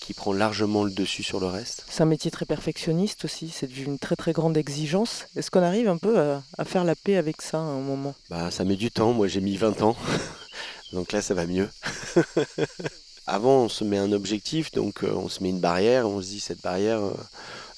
qui 0.00 0.12
prend 0.12 0.32
largement 0.32 0.84
le 0.84 0.90
dessus 0.90 1.22
sur 1.22 1.40
le 1.40 1.46
reste. 1.46 1.84
C'est 1.88 2.02
un 2.02 2.06
métier 2.06 2.30
très 2.30 2.44
perfectionniste 2.44 3.24
aussi, 3.24 3.48
c'est 3.48 3.66
d'une 3.66 3.98
très 3.98 4.16
très 4.16 4.32
grande 4.32 4.56
exigence. 4.56 5.26
Est-ce 5.36 5.50
qu'on 5.50 5.62
arrive 5.62 5.88
un 5.88 5.96
peu 5.96 6.18
à, 6.18 6.42
à 6.58 6.64
faire 6.64 6.84
la 6.84 6.94
paix 6.94 7.16
avec 7.16 7.40
ça 7.40 7.58
à 7.58 7.60
un 7.60 7.80
moment? 7.80 8.14
Bah, 8.28 8.50
ça 8.50 8.64
met 8.64 8.76
du 8.76 8.90
temps, 8.90 9.12
moi 9.12 9.28
j'ai 9.28 9.40
mis 9.40 9.56
20 9.56 9.82
ans, 9.82 9.96
donc 10.92 11.12
là 11.12 11.22
ça 11.22 11.34
va 11.34 11.46
mieux. 11.46 11.68
Avant 13.26 13.64
on 13.64 13.68
se 13.68 13.84
met 13.84 13.98
un 13.98 14.12
objectif, 14.12 14.70
donc 14.72 15.02
on 15.02 15.28
se 15.28 15.42
met 15.42 15.48
une 15.48 15.60
barrière, 15.60 16.08
on 16.08 16.20
se 16.20 16.28
dit 16.28 16.40
cette 16.40 16.60
barrière, 16.62 17.00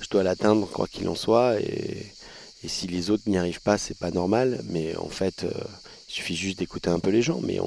je 0.00 0.08
dois 0.08 0.22
l'atteindre 0.22 0.66
quoi 0.68 0.86
qu'il 0.86 1.08
en 1.08 1.14
soit, 1.14 1.60
et, 1.60 2.06
si 2.66 2.86
les 2.88 3.10
autres 3.10 3.22
n'y 3.26 3.38
arrivent 3.38 3.62
pas, 3.62 3.78
c'est 3.78 3.96
pas 3.96 4.10
normal, 4.10 4.60
mais 4.64 4.96
en 4.96 5.08
fait 5.08 5.44
euh, 5.44 5.50
il 6.08 6.12
suffit 6.12 6.34
juste 6.36 6.58
d'écouter 6.58 6.90
un 6.90 6.98
peu 6.98 7.10
les 7.10 7.22
gens. 7.22 7.40
Mais 7.42 7.58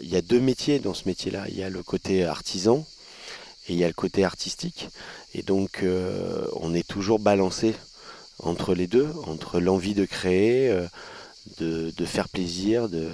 il 0.00 0.08
y 0.08 0.16
a 0.16 0.22
deux 0.22 0.40
métiers 0.40 0.78
dans 0.78 0.94
ce 0.94 1.08
métier-là, 1.08 1.46
il 1.48 1.56
y 1.56 1.62
a 1.62 1.70
le 1.70 1.82
côté 1.82 2.24
artisan 2.24 2.86
et 3.68 3.72
il 3.72 3.78
y 3.78 3.84
a 3.84 3.88
le 3.88 3.94
côté 3.94 4.24
artistique, 4.24 4.88
et 5.34 5.42
donc 5.42 5.82
euh, 5.82 6.46
on 6.60 6.74
est 6.74 6.86
toujours 6.86 7.20
balancé 7.20 7.74
entre 8.40 8.74
les 8.74 8.86
deux, 8.86 9.08
entre 9.26 9.60
l'envie 9.60 9.94
de 9.94 10.04
créer, 10.04 10.68
euh, 10.68 10.86
de, 11.58 12.04
faire 12.04 12.28
plaisir, 12.28 12.88
de- 12.88 13.10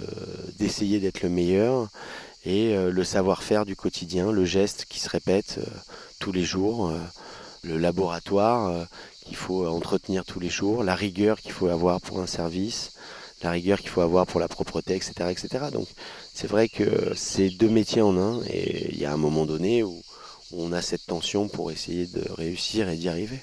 d'essayer 0.59 1.01
d'être 1.01 1.23
le 1.23 1.29
meilleur 1.29 1.89
et 2.45 2.75
le 2.75 3.05
savoir-faire 3.05 3.67
du 3.67 3.77
quotidien, 3.77 4.33
le 4.33 4.45
geste 4.45 4.87
qui 4.89 5.01
se 5.01 5.09
répète 5.09 5.59
tous 6.19 6.33
les 6.33 6.45
jours, 6.45 6.93
le 7.63 7.79
laboratoire 7.79 8.69
euh, 8.69 8.85
qu'il 9.25 9.37
faut 9.37 9.67
entretenir 9.67 10.25
tous 10.25 10.41
les 10.41 10.49
jours, 10.51 10.85
la 10.85 10.95
rigueur 10.95 11.41
qu'il 11.41 11.53
faut 11.53 11.69
avoir 11.69 12.01
pour 12.01 12.21
un 12.21 12.27
service, 12.27 12.93
la 13.43 13.51
rigueur 13.51 13.79
qu'il 13.79 13.91
faut 13.91 14.01
avoir 14.01 14.27
pour 14.27 14.41
la 14.41 14.49
propreté, 14.49 14.97
etc. 14.97 15.13
etc. 15.31 15.67
Donc 15.73 15.87
c'est 16.35 16.49
vrai 16.49 16.69
que 16.69 17.13
c'est 17.15 17.51
deux 17.51 17.69
métiers 17.69 18.03
en 18.03 18.17
un 18.17 18.43
et 18.45 18.91
il 18.93 18.99
y 18.99 19.05
a 19.05 19.13
un 19.13 19.17
moment 19.17 19.47
donné 19.47 19.83
où, 19.83 20.03
où 20.53 20.63
on 20.63 20.73
a 20.73 20.83
cette 20.83 21.07
tension 21.07 21.49
pour 21.49 21.71
essayer 21.71 22.07
de 22.07 22.25
réussir 22.33 22.89
et 22.89 22.97
d'y 22.97 23.09
arriver. 23.09 23.41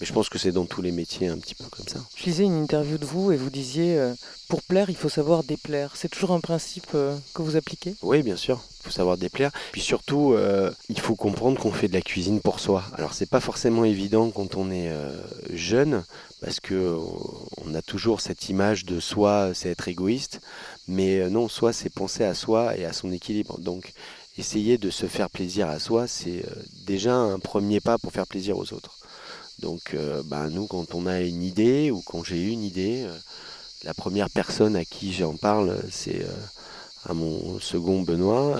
Mais 0.00 0.06
je 0.06 0.12
pense 0.12 0.28
que 0.28 0.38
c'est 0.38 0.52
dans 0.52 0.66
tous 0.66 0.82
les 0.82 0.92
métiers 0.92 1.28
un 1.28 1.38
petit 1.38 1.54
peu 1.54 1.64
comme 1.70 1.88
ça. 1.88 2.00
Je 2.16 2.24
lisais 2.26 2.44
une 2.44 2.62
interview 2.62 2.98
de 2.98 3.06
vous 3.06 3.32
et 3.32 3.36
vous 3.36 3.48
disiez 3.48 3.98
euh, 3.98 4.14
pour 4.48 4.62
plaire, 4.62 4.90
il 4.90 4.96
faut 4.96 5.08
savoir 5.08 5.42
déplaire. 5.42 5.92
C'est 5.94 6.10
toujours 6.10 6.32
un 6.32 6.40
principe 6.40 6.90
euh, 6.94 7.16
que 7.34 7.40
vous 7.40 7.56
appliquez? 7.56 7.94
Oui, 8.02 8.22
bien 8.22 8.36
sûr. 8.36 8.62
Faut 8.86 8.92
savoir 8.92 9.18
déplaire. 9.18 9.50
Puis 9.72 9.80
surtout, 9.80 10.34
euh, 10.34 10.70
il 10.88 11.00
faut 11.00 11.16
comprendre 11.16 11.60
qu'on 11.60 11.72
fait 11.72 11.88
de 11.88 11.92
la 11.92 12.00
cuisine 12.00 12.40
pour 12.40 12.60
soi. 12.60 12.84
Alors, 12.94 13.14
c'est 13.14 13.28
pas 13.28 13.40
forcément 13.40 13.84
évident 13.84 14.30
quand 14.30 14.56
on 14.56 14.70
est 14.70 14.92
jeune, 15.52 16.04
parce 16.40 16.60
que 16.60 16.96
on 17.64 17.74
a 17.74 17.82
toujours 17.82 18.20
cette 18.20 18.48
image 18.48 18.84
de 18.84 19.00
soi, 19.00 19.50
c'est 19.54 19.70
être 19.70 19.88
égoïste. 19.88 20.40
Mais 20.86 21.28
non, 21.28 21.48
soi, 21.48 21.72
c'est 21.72 21.90
penser 21.90 22.22
à 22.22 22.34
soi 22.34 22.76
et 22.76 22.84
à 22.84 22.92
son 22.92 23.10
équilibre. 23.10 23.58
Donc, 23.58 23.92
essayer 24.38 24.78
de 24.78 24.90
se 24.90 25.06
faire 25.06 25.30
plaisir 25.30 25.68
à 25.68 25.80
soi, 25.80 26.06
c'est 26.06 26.44
déjà 26.86 27.14
un 27.14 27.40
premier 27.40 27.80
pas 27.80 27.98
pour 27.98 28.12
faire 28.12 28.28
plaisir 28.28 28.56
aux 28.56 28.72
autres. 28.72 28.96
Donc 29.58 29.94
euh, 29.94 30.22
bah, 30.24 30.48
nous, 30.50 30.66
quand 30.66 30.94
on 30.94 31.06
a 31.06 31.20
une 31.20 31.42
idée 31.42 31.90
ou 31.90 32.02
quand 32.02 32.24
j'ai 32.24 32.42
une 32.42 32.62
idée, 32.62 33.04
euh, 33.04 33.18
la 33.84 33.94
première 33.94 34.30
personne 34.30 34.76
à 34.76 34.84
qui 34.84 35.12
j'en 35.12 35.36
parle, 35.36 35.78
c'est 35.90 36.22
euh, 36.22 36.32
à 37.08 37.14
mon 37.14 37.58
second 37.60 38.02
Benoît, 38.02 38.58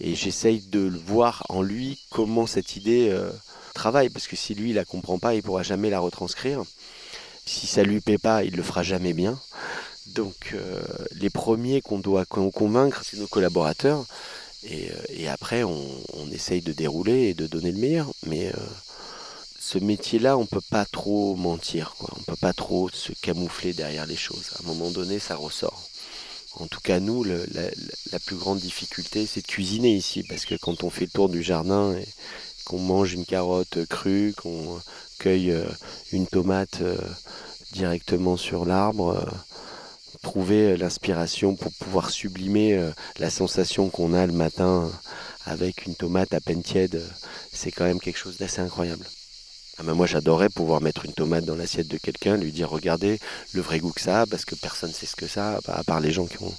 et 0.00 0.14
j'essaye 0.14 0.60
de 0.60 0.92
voir 1.06 1.44
en 1.48 1.62
lui 1.62 1.98
comment 2.10 2.46
cette 2.46 2.76
idée 2.76 3.16
travaille, 3.74 4.10
parce 4.10 4.26
que 4.26 4.36
si 4.36 4.54
lui 4.54 4.70
il 4.70 4.76
la 4.76 4.84
comprend 4.84 5.18
pas, 5.18 5.34
il 5.34 5.42
pourra 5.42 5.62
jamais 5.62 5.90
la 5.90 6.00
retranscrire. 6.00 6.62
Si 7.46 7.66
ça 7.66 7.82
lui 7.82 8.00
plaît 8.00 8.18
pas, 8.18 8.44
il 8.44 8.54
le 8.56 8.62
fera 8.62 8.82
jamais 8.82 9.12
bien. 9.12 9.38
Donc 10.08 10.54
les 11.12 11.30
premiers 11.30 11.80
qu'on 11.80 11.98
doit 11.98 12.24
convaincre, 12.26 13.02
c'est 13.04 13.16
nos 13.18 13.28
collaborateurs. 13.28 14.04
Et, 14.64 15.28
après, 15.28 15.64
on, 15.64 16.30
essaye 16.30 16.62
de 16.62 16.72
dérouler 16.72 17.28
et 17.28 17.34
de 17.34 17.46
donner 17.46 17.72
le 17.72 17.78
meilleur. 17.78 18.12
Mais 18.26 18.52
ce 19.58 19.78
métier-là, 19.78 20.36
on 20.36 20.46
peut 20.46 20.62
pas 20.70 20.84
trop 20.84 21.36
mentir, 21.36 21.94
quoi. 21.98 22.10
On 22.18 22.22
peut 22.22 22.36
pas 22.40 22.52
trop 22.52 22.88
se 22.90 23.12
camoufler 23.12 23.72
derrière 23.72 24.06
les 24.06 24.16
choses. 24.16 24.50
À 24.56 24.62
un 24.62 24.66
moment 24.66 24.90
donné, 24.90 25.18
ça 25.18 25.36
ressort. 25.36 25.88
En 26.56 26.66
tout 26.66 26.80
cas, 26.80 27.00
nous, 27.00 27.24
la, 27.24 28.18
plus 28.26 28.36
grande 28.36 28.58
difficulté, 28.58 29.26
c'est 29.26 29.40
de 29.40 29.46
cuisiner 29.46 29.94
ici, 29.94 30.22
parce 30.22 30.44
que 30.44 30.54
quand 30.54 30.84
on 30.84 30.90
fait 30.90 31.06
le 31.06 31.10
tour 31.10 31.28
du 31.28 31.42
jardin 31.42 31.94
et 31.94 32.06
qu'on 32.64 32.78
mange 32.78 33.14
une 33.14 33.24
carotte 33.24 33.84
crue, 33.86 34.34
qu'on 34.36 34.80
cueille 35.18 35.52
euh, 35.52 35.64
une 36.12 36.26
tomate 36.26 36.80
euh, 36.82 36.96
directement 37.72 38.36
sur 38.36 38.66
l'arbre, 38.66 39.16
euh, 39.16 40.18
trouver 40.22 40.76
l'inspiration 40.76 41.56
pour 41.56 41.72
pouvoir 41.72 42.10
sublimer 42.10 42.92
la 43.18 43.28
sensation 43.28 43.88
qu'on 43.88 44.14
a 44.14 44.24
le 44.24 44.32
matin 44.32 44.88
avec 45.46 45.86
une 45.86 45.96
tomate 45.96 46.32
à 46.32 46.40
peine 46.40 46.62
tiède, 46.62 47.02
c'est 47.52 47.72
quand 47.72 47.84
même 47.84 47.98
quelque 47.98 48.18
chose 48.18 48.36
d'assez 48.36 48.60
incroyable. 48.60 49.04
Ah 49.78 49.82
ben 49.84 49.94
moi 49.94 50.06
j'adorais 50.06 50.50
pouvoir 50.50 50.82
mettre 50.82 51.06
une 51.06 51.14
tomate 51.14 51.46
dans 51.46 51.56
l'assiette 51.56 51.88
de 51.88 51.96
quelqu'un, 51.96 52.36
lui 52.36 52.52
dire 52.52 52.68
regardez 52.68 53.18
le 53.54 53.62
vrai 53.62 53.78
goût 53.78 53.90
que 53.90 54.02
ça 54.02 54.22
a, 54.22 54.26
parce 54.26 54.44
que 54.44 54.54
personne 54.54 54.90
ne 54.90 54.94
sait 54.94 55.06
ce 55.06 55.16
que 55.16 55.26
ça 55.26 55.60
a, 55.66 55.78
à 55.78 55.82
part 55.82 56.00
les 56.00 56.12
gens 56.12 56.26
qui 56.26 56.36
ont, 56.42 56.54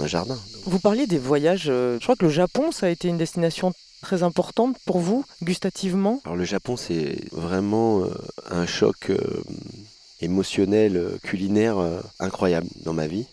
un 0.00 0.06
jardin. 0.06 0.38
Vous 0.64 0.80
parliez 0.80 1.06
des 1.06 1.18
voyages, 1.18 1.66
euh, 1.68 1.98
je 2.00 2.04
crois 2.04 2.16
que 2.16 2.24
le 2.24 2.30
Japon 2.30 2.72
ça 2.72 2.86
a 2.86 2.88
été 2.88 3.08
une 3.08 3.18
destination 3.18 3.72
très 4.00 4.22
importante 4.22 4.76
pour 4.86 4.98
vous, 4.98 5.24
gustativement 5.42 6.20
Alors 6.24 6.36
le 6.36 6.44
Japon 6.44 6.76
c'est 6.76 7.16
vraiment 7.32 8.00
euh, 8.00 8.08
un 8.50 8.66
choc 8.66 9.10
euh, 9.10 9.18
émotionnel, 10.20 11.18
culinaire 11.22 11.76
incroyable 12.18 12.66
dans 12.82 12.94
ma 12.94 13.06
vie. 13.06 13.26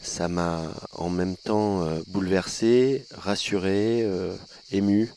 Ça 0.00 0.28
m'a 0.28 0.62
en 0.94 1.10
même 1.10 1.36
temps 1.36 1.84
bouleversé, 2.06 3.06
rassuré, 3.16 4.06
ému. 4.70 5.12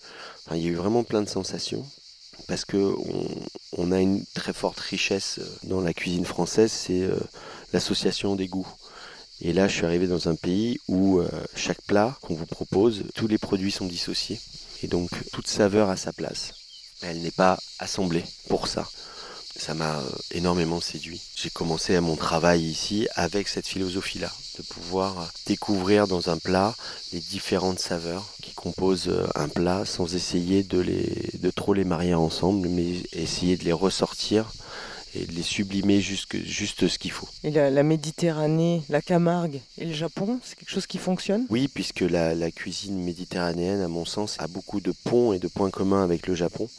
il 0.51 0.57
y 0.57 0.67
a 0.67 0.69
eu 0.69 0.75
vraiment 0.75 1.03
plein 1.03 1.21
de 1.21 1.29
sensations 1.29 1.85
parce 2.47 2.65
que 2.65 2.93
on, 3.77 3.91
a 3.91 3.99
une 3.99 4.23
très 4.33 4.53
forte 4.53 4.79
richesse 4.79 5.39
euh, 5.39 5.47
dans 5.63 5.81
la 5.81 5.93
cuisine 5.93 6.25
française, 6.25 6.71
c'est 6.71 7.01
euh, 7.01 7.19
l'association 7.73 8.35
des 8.35 8.47
goûts. 8.47 8.67
Et 9.41 9.51
là, 9.51 9.67
je 9.67 9.75
suis 9.75 9.85
arrivé 9.85 10.07
dans 10.07 10.29
un 10.29 10.35
pays 10.35 10.79
où 10.87 11.19
euh, 11.19 11.27
chaque 11.55 11.81
plat 11.81 12.17
qu'on 12.21 12.35
vous 12.35 12.45
propose, 12.45 13.03
tous 13.15 13.27
les 13.27 13.37
produits 13.37 13.71
sont 13.71 13.85
dissociés. 13.85 14.39
Et 14.83 14.87
donc, 14.87 15.09
toute 15.31 15.47
saveur 15.47 15.89
a 15.89 15.97
sa 15.97 16.13
place. 16.13 16.53
Elle 17.01 17.21
n'est 17.21 17.31
pas 17.31 17.57
assemblée 17.79 18.23
pour 18.47 18.67
ça 18.67 18.87
ça 19.57 19.73
m'a 19.73 19.99
euh, 19.99 20.03
énormément 20.31 20.81
séduit. 20.81 21.21
J'ai 21.35 21.49
commencé 21.49 21.95
à 21.95 22.01
mon 22.01 22.15
travail 22.15 22.61
ici 22.61 23.07
avec 23.15 23.47
cette 23.47 23.67
philosophie-là, 23.67 24.31
de 24.57 24.63
pouvoir 24.63 25.31
découvrir 25.45 26.07
dans 26.07 26.29
un 26.29 26.37
plat 26.37 26.75
les 27.13 27.19
différentes 27.19 27.79
saveurs 27.79 28.25
qui 28.41 28.53
composent 28.53 29.09
euh, 29.09 29.27
un 29.35 29.47
plat 29.47 29.85
sans 29.85 30.15
essayer 30.15 30.63
de, 30.63 30.79
les, 30.79 31.29
de 31.39 31.49
trop 31.51 31.73
les 31.73 31.85
marier 31.85 32.13
ensemble, 32.13 32.67
mais 32.67 33.01
essayer 33.13 33.57
de 33.57 33.63
les 33.63 33.73
ressortir 33.73 34.51
et 35.15 35.25
de 35.25 35.31
les 35.31 35.43
sublimer 35.43 36.01
juste, 36.01 36.35
juste 36.43 36.89
ce 36.89 36.99
qu'il 36.99 37.11
faut. 37.11 37.29
Et 37.43 37.51
la, 37.51 37.83
Méditerranée, 37.83 38.83
la 38.89 39.01
Camargue 39.01 39.61
et 39.77 39.85
le 39.85 39.93
Japon, 39.93 40.41
c'est 40.43 40.57
quelque 40.57 40.71
chose 40.71 40.87
qui 40.87 40.97
fonctionne? 40.97 41.45
Oui, 41.49 41.69
puisque 41.69 42.01
la, 42.01 42.35
la 42.35 42.51
cuisine 42.51 43.01
méditerranéenne, 43.01 43.79
à 43.79 43.87
mon 43.87 44.03
sens, 44.03 44.35
a 44.39 44.47
beaucoup 44.47 44.81
de 44.81 44.93
ponts 45.05 45.31
et 45.31 45.39
de 45.39 45.47
points 45.47 45.69
communs 45.69 46.03
avec 46.03 46.27
le 46.27 46.35
Japon 46.35 46.69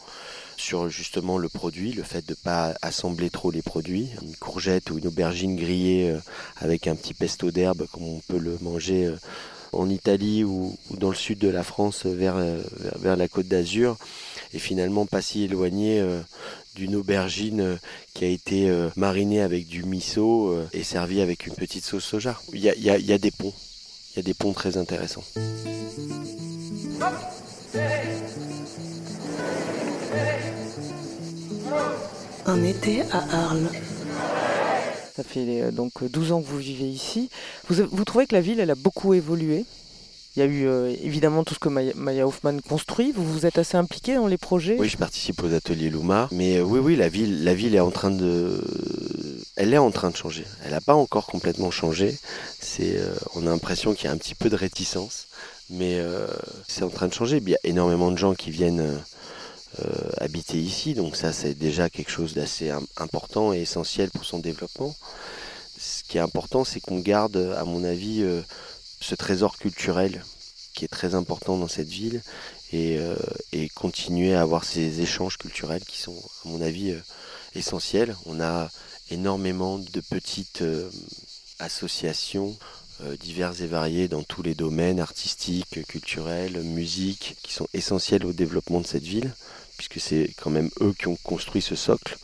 sur 0.57 0.89
justement 0.89 1.39
le 1.39 1.49
produit, 1.49 1.93
le 1.93 2.03
fait 2.03 2.27
de 2.27 2.33
ne 2.33 2.37
pas 2.37 2.75
assembler 2.83 3.31
trop 3.31 3.51
les 3.51 3.63
produits. 3.63 4.09
Une 4.23 4.37
courgette 4.37 4.91
ou 4.91 4.99
une 4.99 5.07
aubergine 5.07 5.57
grillée 5.57 6.11
euh, 6.11 6.19
avec 6.57 6.87
un 6.87 6.97
petit 6.97 7.15
pesto 7.15 7.51
d'herbe 7.51 7.87
comme 7.93 8.05
on 8.05 8.21
peut 8.29 8.39
le 8.39 8.59
manger 8.61 9.07
euh, 9.07 9.17
en 9.73 9.89
Italie 9.91 10.45
ou, 10.45 10.77
dans 10.91 11.11
le 11.11 11.15
sud 11.15 11.39
de 11.39 11.49
la 11.49 11.63
France 11.63 12.03
euh, 12.07 12.15
vers, 12.99 13.17
la 13.17 13.29
côte 13.29 13.49
d'Azur 13.49 13.97
et 14.55 14.59
finalement 14.59 15.07
pas 15.07 15.21
si 15.21 15.45
éloigné 15.45 16.03
d'une 16.77 16.95
aubergine 16.95 17.79
qui 18.15 18.25
a 18.25 18.29
été 18.29 18.71
marinée 18.95 19.43
avec 19.43 19.67
du 19.67 19.83
miso 19.83 20.57
et 20.73 20.85
servie 20.85 21.21
avec 21.21 21.47
une 21.47 21.55
petite 21.55 21.85
sauce 21.85 22.05
soja. 22.05 22.41
Il 22.53 22.61
y 22.61 22.71
a 22.91 23.19
des 23.19 23.31
ponts, 23.33 23.53
il 24.13 24.19
y 24.19 24.21
a 24.21 24.23
des 24.23 24.35
ponts 24.35 24.53
très 24.53 24.77
intéressants. 24.79 25.25
Un 32.47 32.63
été 32.63 33.03
à 33.13 33.25
Arles. 33.33 33.69
Ça 35.17 35.23
fait 35.25 35.63
euh, 35.63 35.71
donc 35.71 36.05
12 36.05 36.33
ans 36.33 36.43
que 36.43 36.47
vous 36.47 36.59
vivez 36.59 36.85
ici. 36.85 37.31
Vous, 37.69 38.05
trouvez 38.05 38.27
que 38.27 38.35
la 38.35 38.41
ville, 38.41 38.61
elle 38.61 38.71
a 38.71 38.75
beaucoup 38.75 39.15
évolué? 39.15 39.65
Il 40.37 40.41
y 40.41 40.43
a 40.43 40.45
eu 40.47 40.67
euh, 40.67 40.95
évidemment 41.03 41.43
tout 41.43 41.55
ce 41.55 41.59
que 41.59 41.71
Maya, 41.71 42.27
Hoffman 42.27 42.59
construit. 42.69 43.13
Vous 43.13 43.25
vous 43.25 43.47
êtes 43.47 43.59
assez 43.59 43.79
impliqué 43.79 44.15
dans 44.15 44.27
les 44.27 44.37
projets? 44.37 44.77
Oui, 44.79 44.89
je 44.89 44.99
participe 44.99 45.43
aux 45.43 45.55
ateliers 45.55 45.89
Luma. 45.89 46.29
Mais 46.33 46.59
euh, 46.59 46.63
oui, 46.63 46.79
oui, 46.79 46.97
la 46.97 47.09
ville, 47.09 47.43
la 47.43 47.55
ville 47.55 47.75
est 47.75 47.81
en 47.81 47.91
train 47.91 48.11
de, 48.11 48.63
elle 49.57 49.73
est 49.73 49.79
en 49.79 49.91
train 49.91 50.11
de 50.11 50.17
changer. 50.17 50.45
Elle 50.65 50.73
n'a 50.73 50.83
pas 50.83 50.95
encore 50.95 51.27
complètement 51.27 51.71
changé. 51.71 52.15
C'est, 52.61 53.01
on 53.35 53.47
a 53.47 53.51
l'impression 53.51 53.95
qu'il 53.95 54.05
y 54.05 54.09
a 54.09 54.13
un 54.13 54.19
petit 54.19 54.35
peu 54.35 54.51
de 54.51 54.57
réticence, 54.57 55.29
mais 55.71 55.99
c'est 56.69 56.83
en 56.83 56.91
train 56.91 57.09
de 57.09 57.15
changer. 57.15 57.39
Il 57.39 57.49
y 57.49 57.55
a 57.55 57.59
énormément 57.65 58.11
de 58.11 58.19
gens 58.19 58.35
qui 58.35 58.51
viennent 58.51 58.81
euh, 58.81 58.99
habiter 60.19 60.59
ici. 60.59 60.95
Donc 60.95 61.17
ça, 61.17 61.33
c'est 61.33 61.55
déjà 61.55 61.91
quelque 61.91 62.11
chose 62.11 62.35
d'assez 62.35 62.71
important 62.97 63.53
et 63.53 63.61
essentiel 63.61 64.11
pour 64.11 64.25
son 64.25 64.39
développement. 64.39 64.95
Ce 65.79 66.03
qui 66.05 66.19
est 66.19 66.21
important, 66.21 66.65
c'est 66.65 66.81
qu'on 66.81 67.01
garde, 67.01 67.55
à 67.57 67.65
mon 67.65 67.85
avis, 67.85 68.23
euh, 68.23 68.43
ce 69.01 69.15
trésor 69.15 69.59
culturel 69.59 70.25
qui 70.75 70.85
est 70.85 70.89
très 70.89 71.15
important 71.15 71.57
dans 71.59 71.69
cette 71.69 71.89
ville 71.89 72.23
et, 72.73 72.99
euh, 72.99 73.17
et, 73.53 73.69
continuer 73.69 74.35
à 74.35 74.43
avoir 74.43 74.65
ces 74.65 75.01
échanges 75.01 75.39
culturels 75.39 75.85
qui 75.85 75.99
sont, 75.99 76.17
à 76.45 76.49
mon 76.49 76.61
avis, 76.61 76.95
essentiels. 77.55 78.17
On 78.27 78.41
a 78.41 78.71
énormément 79.11 79.79
de 79.79 80.01
petites 80.01 80.65
associations 81.59 82.57
diverses 83.21 83.61
et 83.61 83.67
variées 83.67 84.09
dans 84.09 84.23
tous 84.23 84.43
les 84.43 84.55
domaines 84.55 85.01
artistiques, 85.01 85.87
culturels, 85.87 86.63
musique, 86.63 87.37
qui 87.43 87.53
sont 87.53 87.69
essentiels 87.75 88.25
au 88.25 88.33
développement 88.33 88.81
de 88.81 88.87
cette 88.87 89.05
ville 89.05 89.33
puisque 89.77 90.01
c'est 90.01 90.31
quand 90.37 90.51
même 90.51 90.71
eux 90.81 90.95
qui 90.99 91.09
ont 91.09 91.19
construit 91.23 91.63
ce 91.63 91.75
socle 91.75 92.17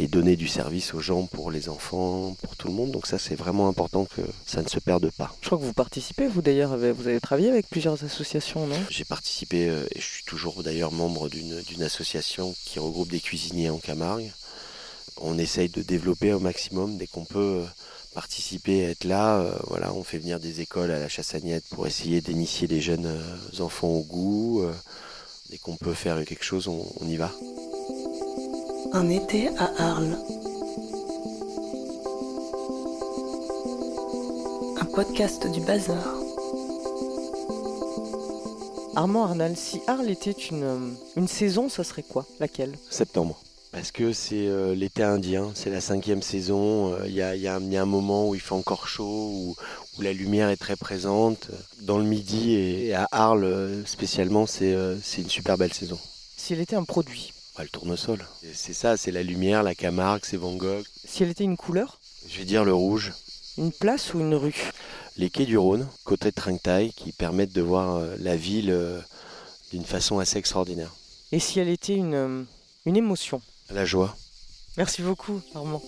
et 0.00 0.08
donné 0.08 0.34
du 0.34 0.48
service 0.48 0.94
aux 0.94 1.00
gens 1.00 1.26
pour 1.26 1.50
les 1.50 1.68
enfants, 1.68 2.34
pour 2.42 2.56
tout 2.56 2.68
le 2.68 2.74
monde. 2.74 2.90
Donc 2.90 3.06
ça, 3.06 3.18
c'est 3.18 3.34
vraiment 3.34 3.68
important 3.68 4.06
que 4.06 4.22
ça 4.46 4.62
ne 4.62 4.68
se 4.68 4.80
perde 4.80 5.10
pas. 5.10 5.34
Je 5.42 5.46
crois 5.46 5.58
que 5.58 5.64
vous 5.64 5.74
participez, 5.74 6.26
vous 6.26 6.40
d'ailleurs, 6.40 6.76
vous 6.78 7.06
avez 7.06 7.20
travaillé 7.20 7.50
avec 7.50 7.68
plusieurs 7.68 8.02
associations, 8.02 8.66
non? 8.66 8.78
J'ai 8.88 9.04
participé, 9.04 9.68
euh, 9.68 9.84
et 9.94 10.00
je 10.00 10.06
suis 10.06 10.24
toujours 10.24 10.62
d'ailleurs 10.62 10.90
membre 10.90 11.28
d'une 11.28 11.82
association 11.82 12.54
qui 12.64 12.78
regroupe 12.78 13.10
des 13.10 13.20
cuisiniers 13.20 13.68
en 13.68 13.78
Camargue. 13.78 14.32
On 15.20 15.36
essaye 15.36 15.68
de 15.68 15.82
développer 15.82 16.32
au 16.32 16.40
maximum 16.40 16.96
dès 16.96 17.06
qu'on 17.06 17.26
peut 17.26 17.60
euh, 17.60 17.66
participer, 18.14 18.80
être 18.80 19.04
là. 19.04 19.40
Euh, 19.40 19.52
voilà, 19.66 19.92
on 19.92 20.02
fait 20.02 20.18
venir 20.18 20.40
des 20.40 20.62
écoles 20.62 20.92
à 20.92 20.98
la 20.98 21.08
Chassagnette 21.08 21.64
pour 21.68 21.86
essayer 21.86 22.22
d'initier 22.22 22.66
les 22.68 22.80
jeunes 22.80 23.22
enfants 23.58 23.88
au 23.88 24.02
goût. 24.04 24.64
Dès 25.50 25.58
qu'on 25.58 25.74
peut 25.74 25.94
faire 25.94 26.24
quelque 26.24 26.44
chose, 26.44 26.68
on, 26.68 27.08
y 27.08 27.16
va. 27.16 27.32
Un 28.92 29.08
été 29.08 29.48
à 29.58 29.70
Arles. 29.78 30.16
Un 34.80 34.84
podcast 34.84 35.50
du 35.50 35.60
bazar. 35.60 36.14
Armand 38.94 39.24
Arnal, 39.24 39.56
si 39.56 39.80
Arles 39.88 40.10
était 40.10 40.30
une, 40.30 40.94
une 41.16 41.26
saison, 41.26 41.68
ça 41.68 41.82
serait 41.82 42.04
quoi? 42.04 42.26
Laquelle? 42.38 42.78
Septembre. 42.88 43.40
Parce 43.72 43.92
que 43.92 44.12
c'est 44.12 44.48
euh, 44.48 44.74
l'été 44.74 45.04
indien, 45.04 45.52
c'est 45.54 45.70
la 45.70 45.80
cinquième 45.80 46.22
saison. 46.22 46.96
Il 47.04 47.12
y, 47.12 47.22
a, 47.22 47.36
y 47.36 47.46
a 47.46 47.54
un 47.54 47.86
moment 47.86 48.28
où 48.28 48.34
il 48.34 48.40
fait 48.40 48.54
encore 48.54 48.88
chaud, 48.88 49.30
où, 49.32 49.56
où 49.96 50.02
la 50.02 50.12
lumière 50.12 50.48
est 50.48 50.56
très 50.56 50.74
présente. 50.76 51.48
Dans 51.82 51.96
le 51.96 52.04
midi 52.04 52.54
et 52.54 52.94
à 52.94 53.06
Arles 53.12 53.84
spécialement, 53.86 54.46
c'est 54.46 54.76
c'est 55.02 55.22
une 55.22 55.30
super 55.30 55.56
belle 55.56 55.72
saison. 55.72 55.98
Si 56.36 56.52
elle 56.52 56.60
était 56.60 56.74
un 56.74 56.84
produit 56.84 57.32
bah, 57.56 57.62
Le 57.62 57.68
tournesol. 57.68 58.26
C'est 58.52 58.72
ça, 58.72 58.96
c'est 58.96 59.12
la 59.12 59.22
lumière, 59.22 59.62
la 59.62 59.76
Camargue, 59.76 60.22
c'est 60.24 60.36
Van 60.36 60.54
Gogh. 60.54 60.84
Si 61.04 61.22
elle 61.22 61.30
était 61.30 61.44
une 61.44 61.56
couleur? 61.56 62.00
Je 62.28 62.38
vais 62.38 62.44
dire 62.44 62.64
le 62.64 62.74
rouge. 62.74 63.12
Une 63.56 63.72
place 63.72 64.14
ou 64.14 64.20
une 64.20 64.34
rue? 64.34 64.72
Les 65.16 65.30
quais 65.30 65.44
du 65.44 65.58
Rhône, 65.58 65.86
côté 66.04 66.30
de 66.30 66.34
Trinquetail, 66.34 66.92
qui 66.92 67.12
permettent 67.12 67.52
de 67.52 67.62
voir 67.62 68.00
la 68.18 68.36
ville 68.36 68.74
d'une 69.70 69.84
façon 69.84 70.18
assez 70.18 70.38
extraordinaire. 70.38 70.94
Et 71.30 71.38
si 71.38 71.60
elle 71.60 71.68
était 71.68 71.94
une, 71.94 72.46
une 72.86 72.96
émotion? 72.96 73.40
La 73.72 73.84
joie. 73.84 74.16
Merci 74.76 75.02
beaucoup, 75.02 75.40
Armand. 75.54 75.82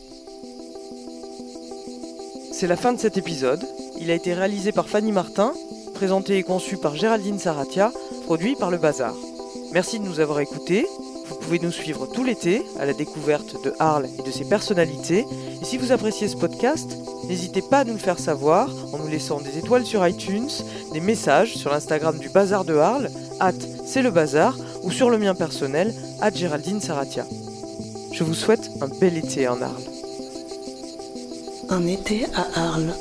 C'est 2.53 2.67
la 2.69 2.77
fin 2.77 2.93
de 2.93 3.01
cet 3.01 3.17
épisode. 3.17 3.65
Il 4.01 4.11
a 4.11 4.15
été 4.15 4.35
réalisé 4.35 4.71
par 4.71 4.89
Fanny 4.89 5.11
Martin, 5.11 5.53
présenté 5.95 6.37
et 6.37 6.43
conçu 6.45 6.77
par 6.77 6.95
Géraldine 6.95 7.39
Saratia, 7.39 7.93
produit 8.25 8.55
par 8.55 8.71
Le 8.71 8.79
Bazar. 8.79 9.15
Merci 9.73 9.99
de 9.99 10.05
nous 10.05 10.21
avoir 10.21 10.39
écoutés. 10.41 10.87
Vous 11.29 11.37
pouvez 11.37 11.59
nous 11.59 11.73
suivre 11.73 12.07
tout 12.07 12.23
l'été 12.23 12.63
à 12.79 12.85
la 12.85 12.93
découverte 12.93 13.57
de 13.65 13.75
Arles 13.81 14.09
et 14.19 14.23
de 14.23 14.31
ses 14.31 14.45
personnalités. 14.45 15.25
Et 15.61 15.65
si 15.65 15.77
vous 15.77 15.91
appréciez 15.91 16.29
ce 16.29 16.37
podcast, 16.37 16.97
n'hésitez 17.25 17.63
pas 17.63 17.81
à 17.81 17.85
nous 17.85 17.95
le 17.95 17.99
faire 17.99 18.19
savoir 18.19 18.69
en 18.93 18.99
nous 18.99 19.09
laissant 19.09 19.41
des 19.41 19.59
étoiles 19.59 19.87
sur 19.87 20.07
iTunes, 20.07 20.51
des 20.93 21.01
messages 21.01 21.57
sur 21.57 21.71
l'Instagram 21.71 22.19
du 22.19 22.29
Bazar 22.29 22.65
de 22.65 22.77
Arles, 22.77 23.11
at 23.41 23.53
c'est 23.85 24.03
le 24.03 24.11
bazar, 24.11 24.57
ou 24.83 24.91
sur 24.91 25.11
le 25.11 25.19
mien 25.19 25.35
personnel, 25.35 25.95
at 26.21 26.31
Géraldine 26.31 26.81
Saratia. 26.81 27.27
Je 28.13 28.25
vous 28.25 28.35
souhaite 28.35 28.71
un 28.83 28.89
bel 29.01 29.17
été 29.17 29.49
en 29.49 29.61
Arles. 29.63 29.83
Un 31.71 31.87
été 31.87 32.27
à 32.35 32.47
Arles. 32.69 32.95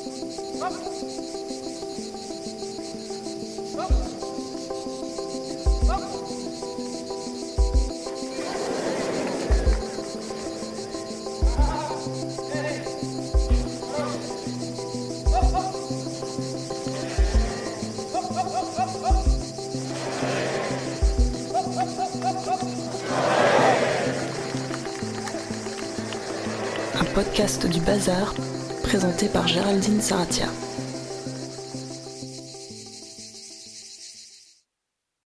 Du 27.42 27.80
bazar 27.80 28.36
présenté 28.84 29.28
par 29.28 29.48
Géraldine 29.48 30.00
Saratia. 30.00 30.46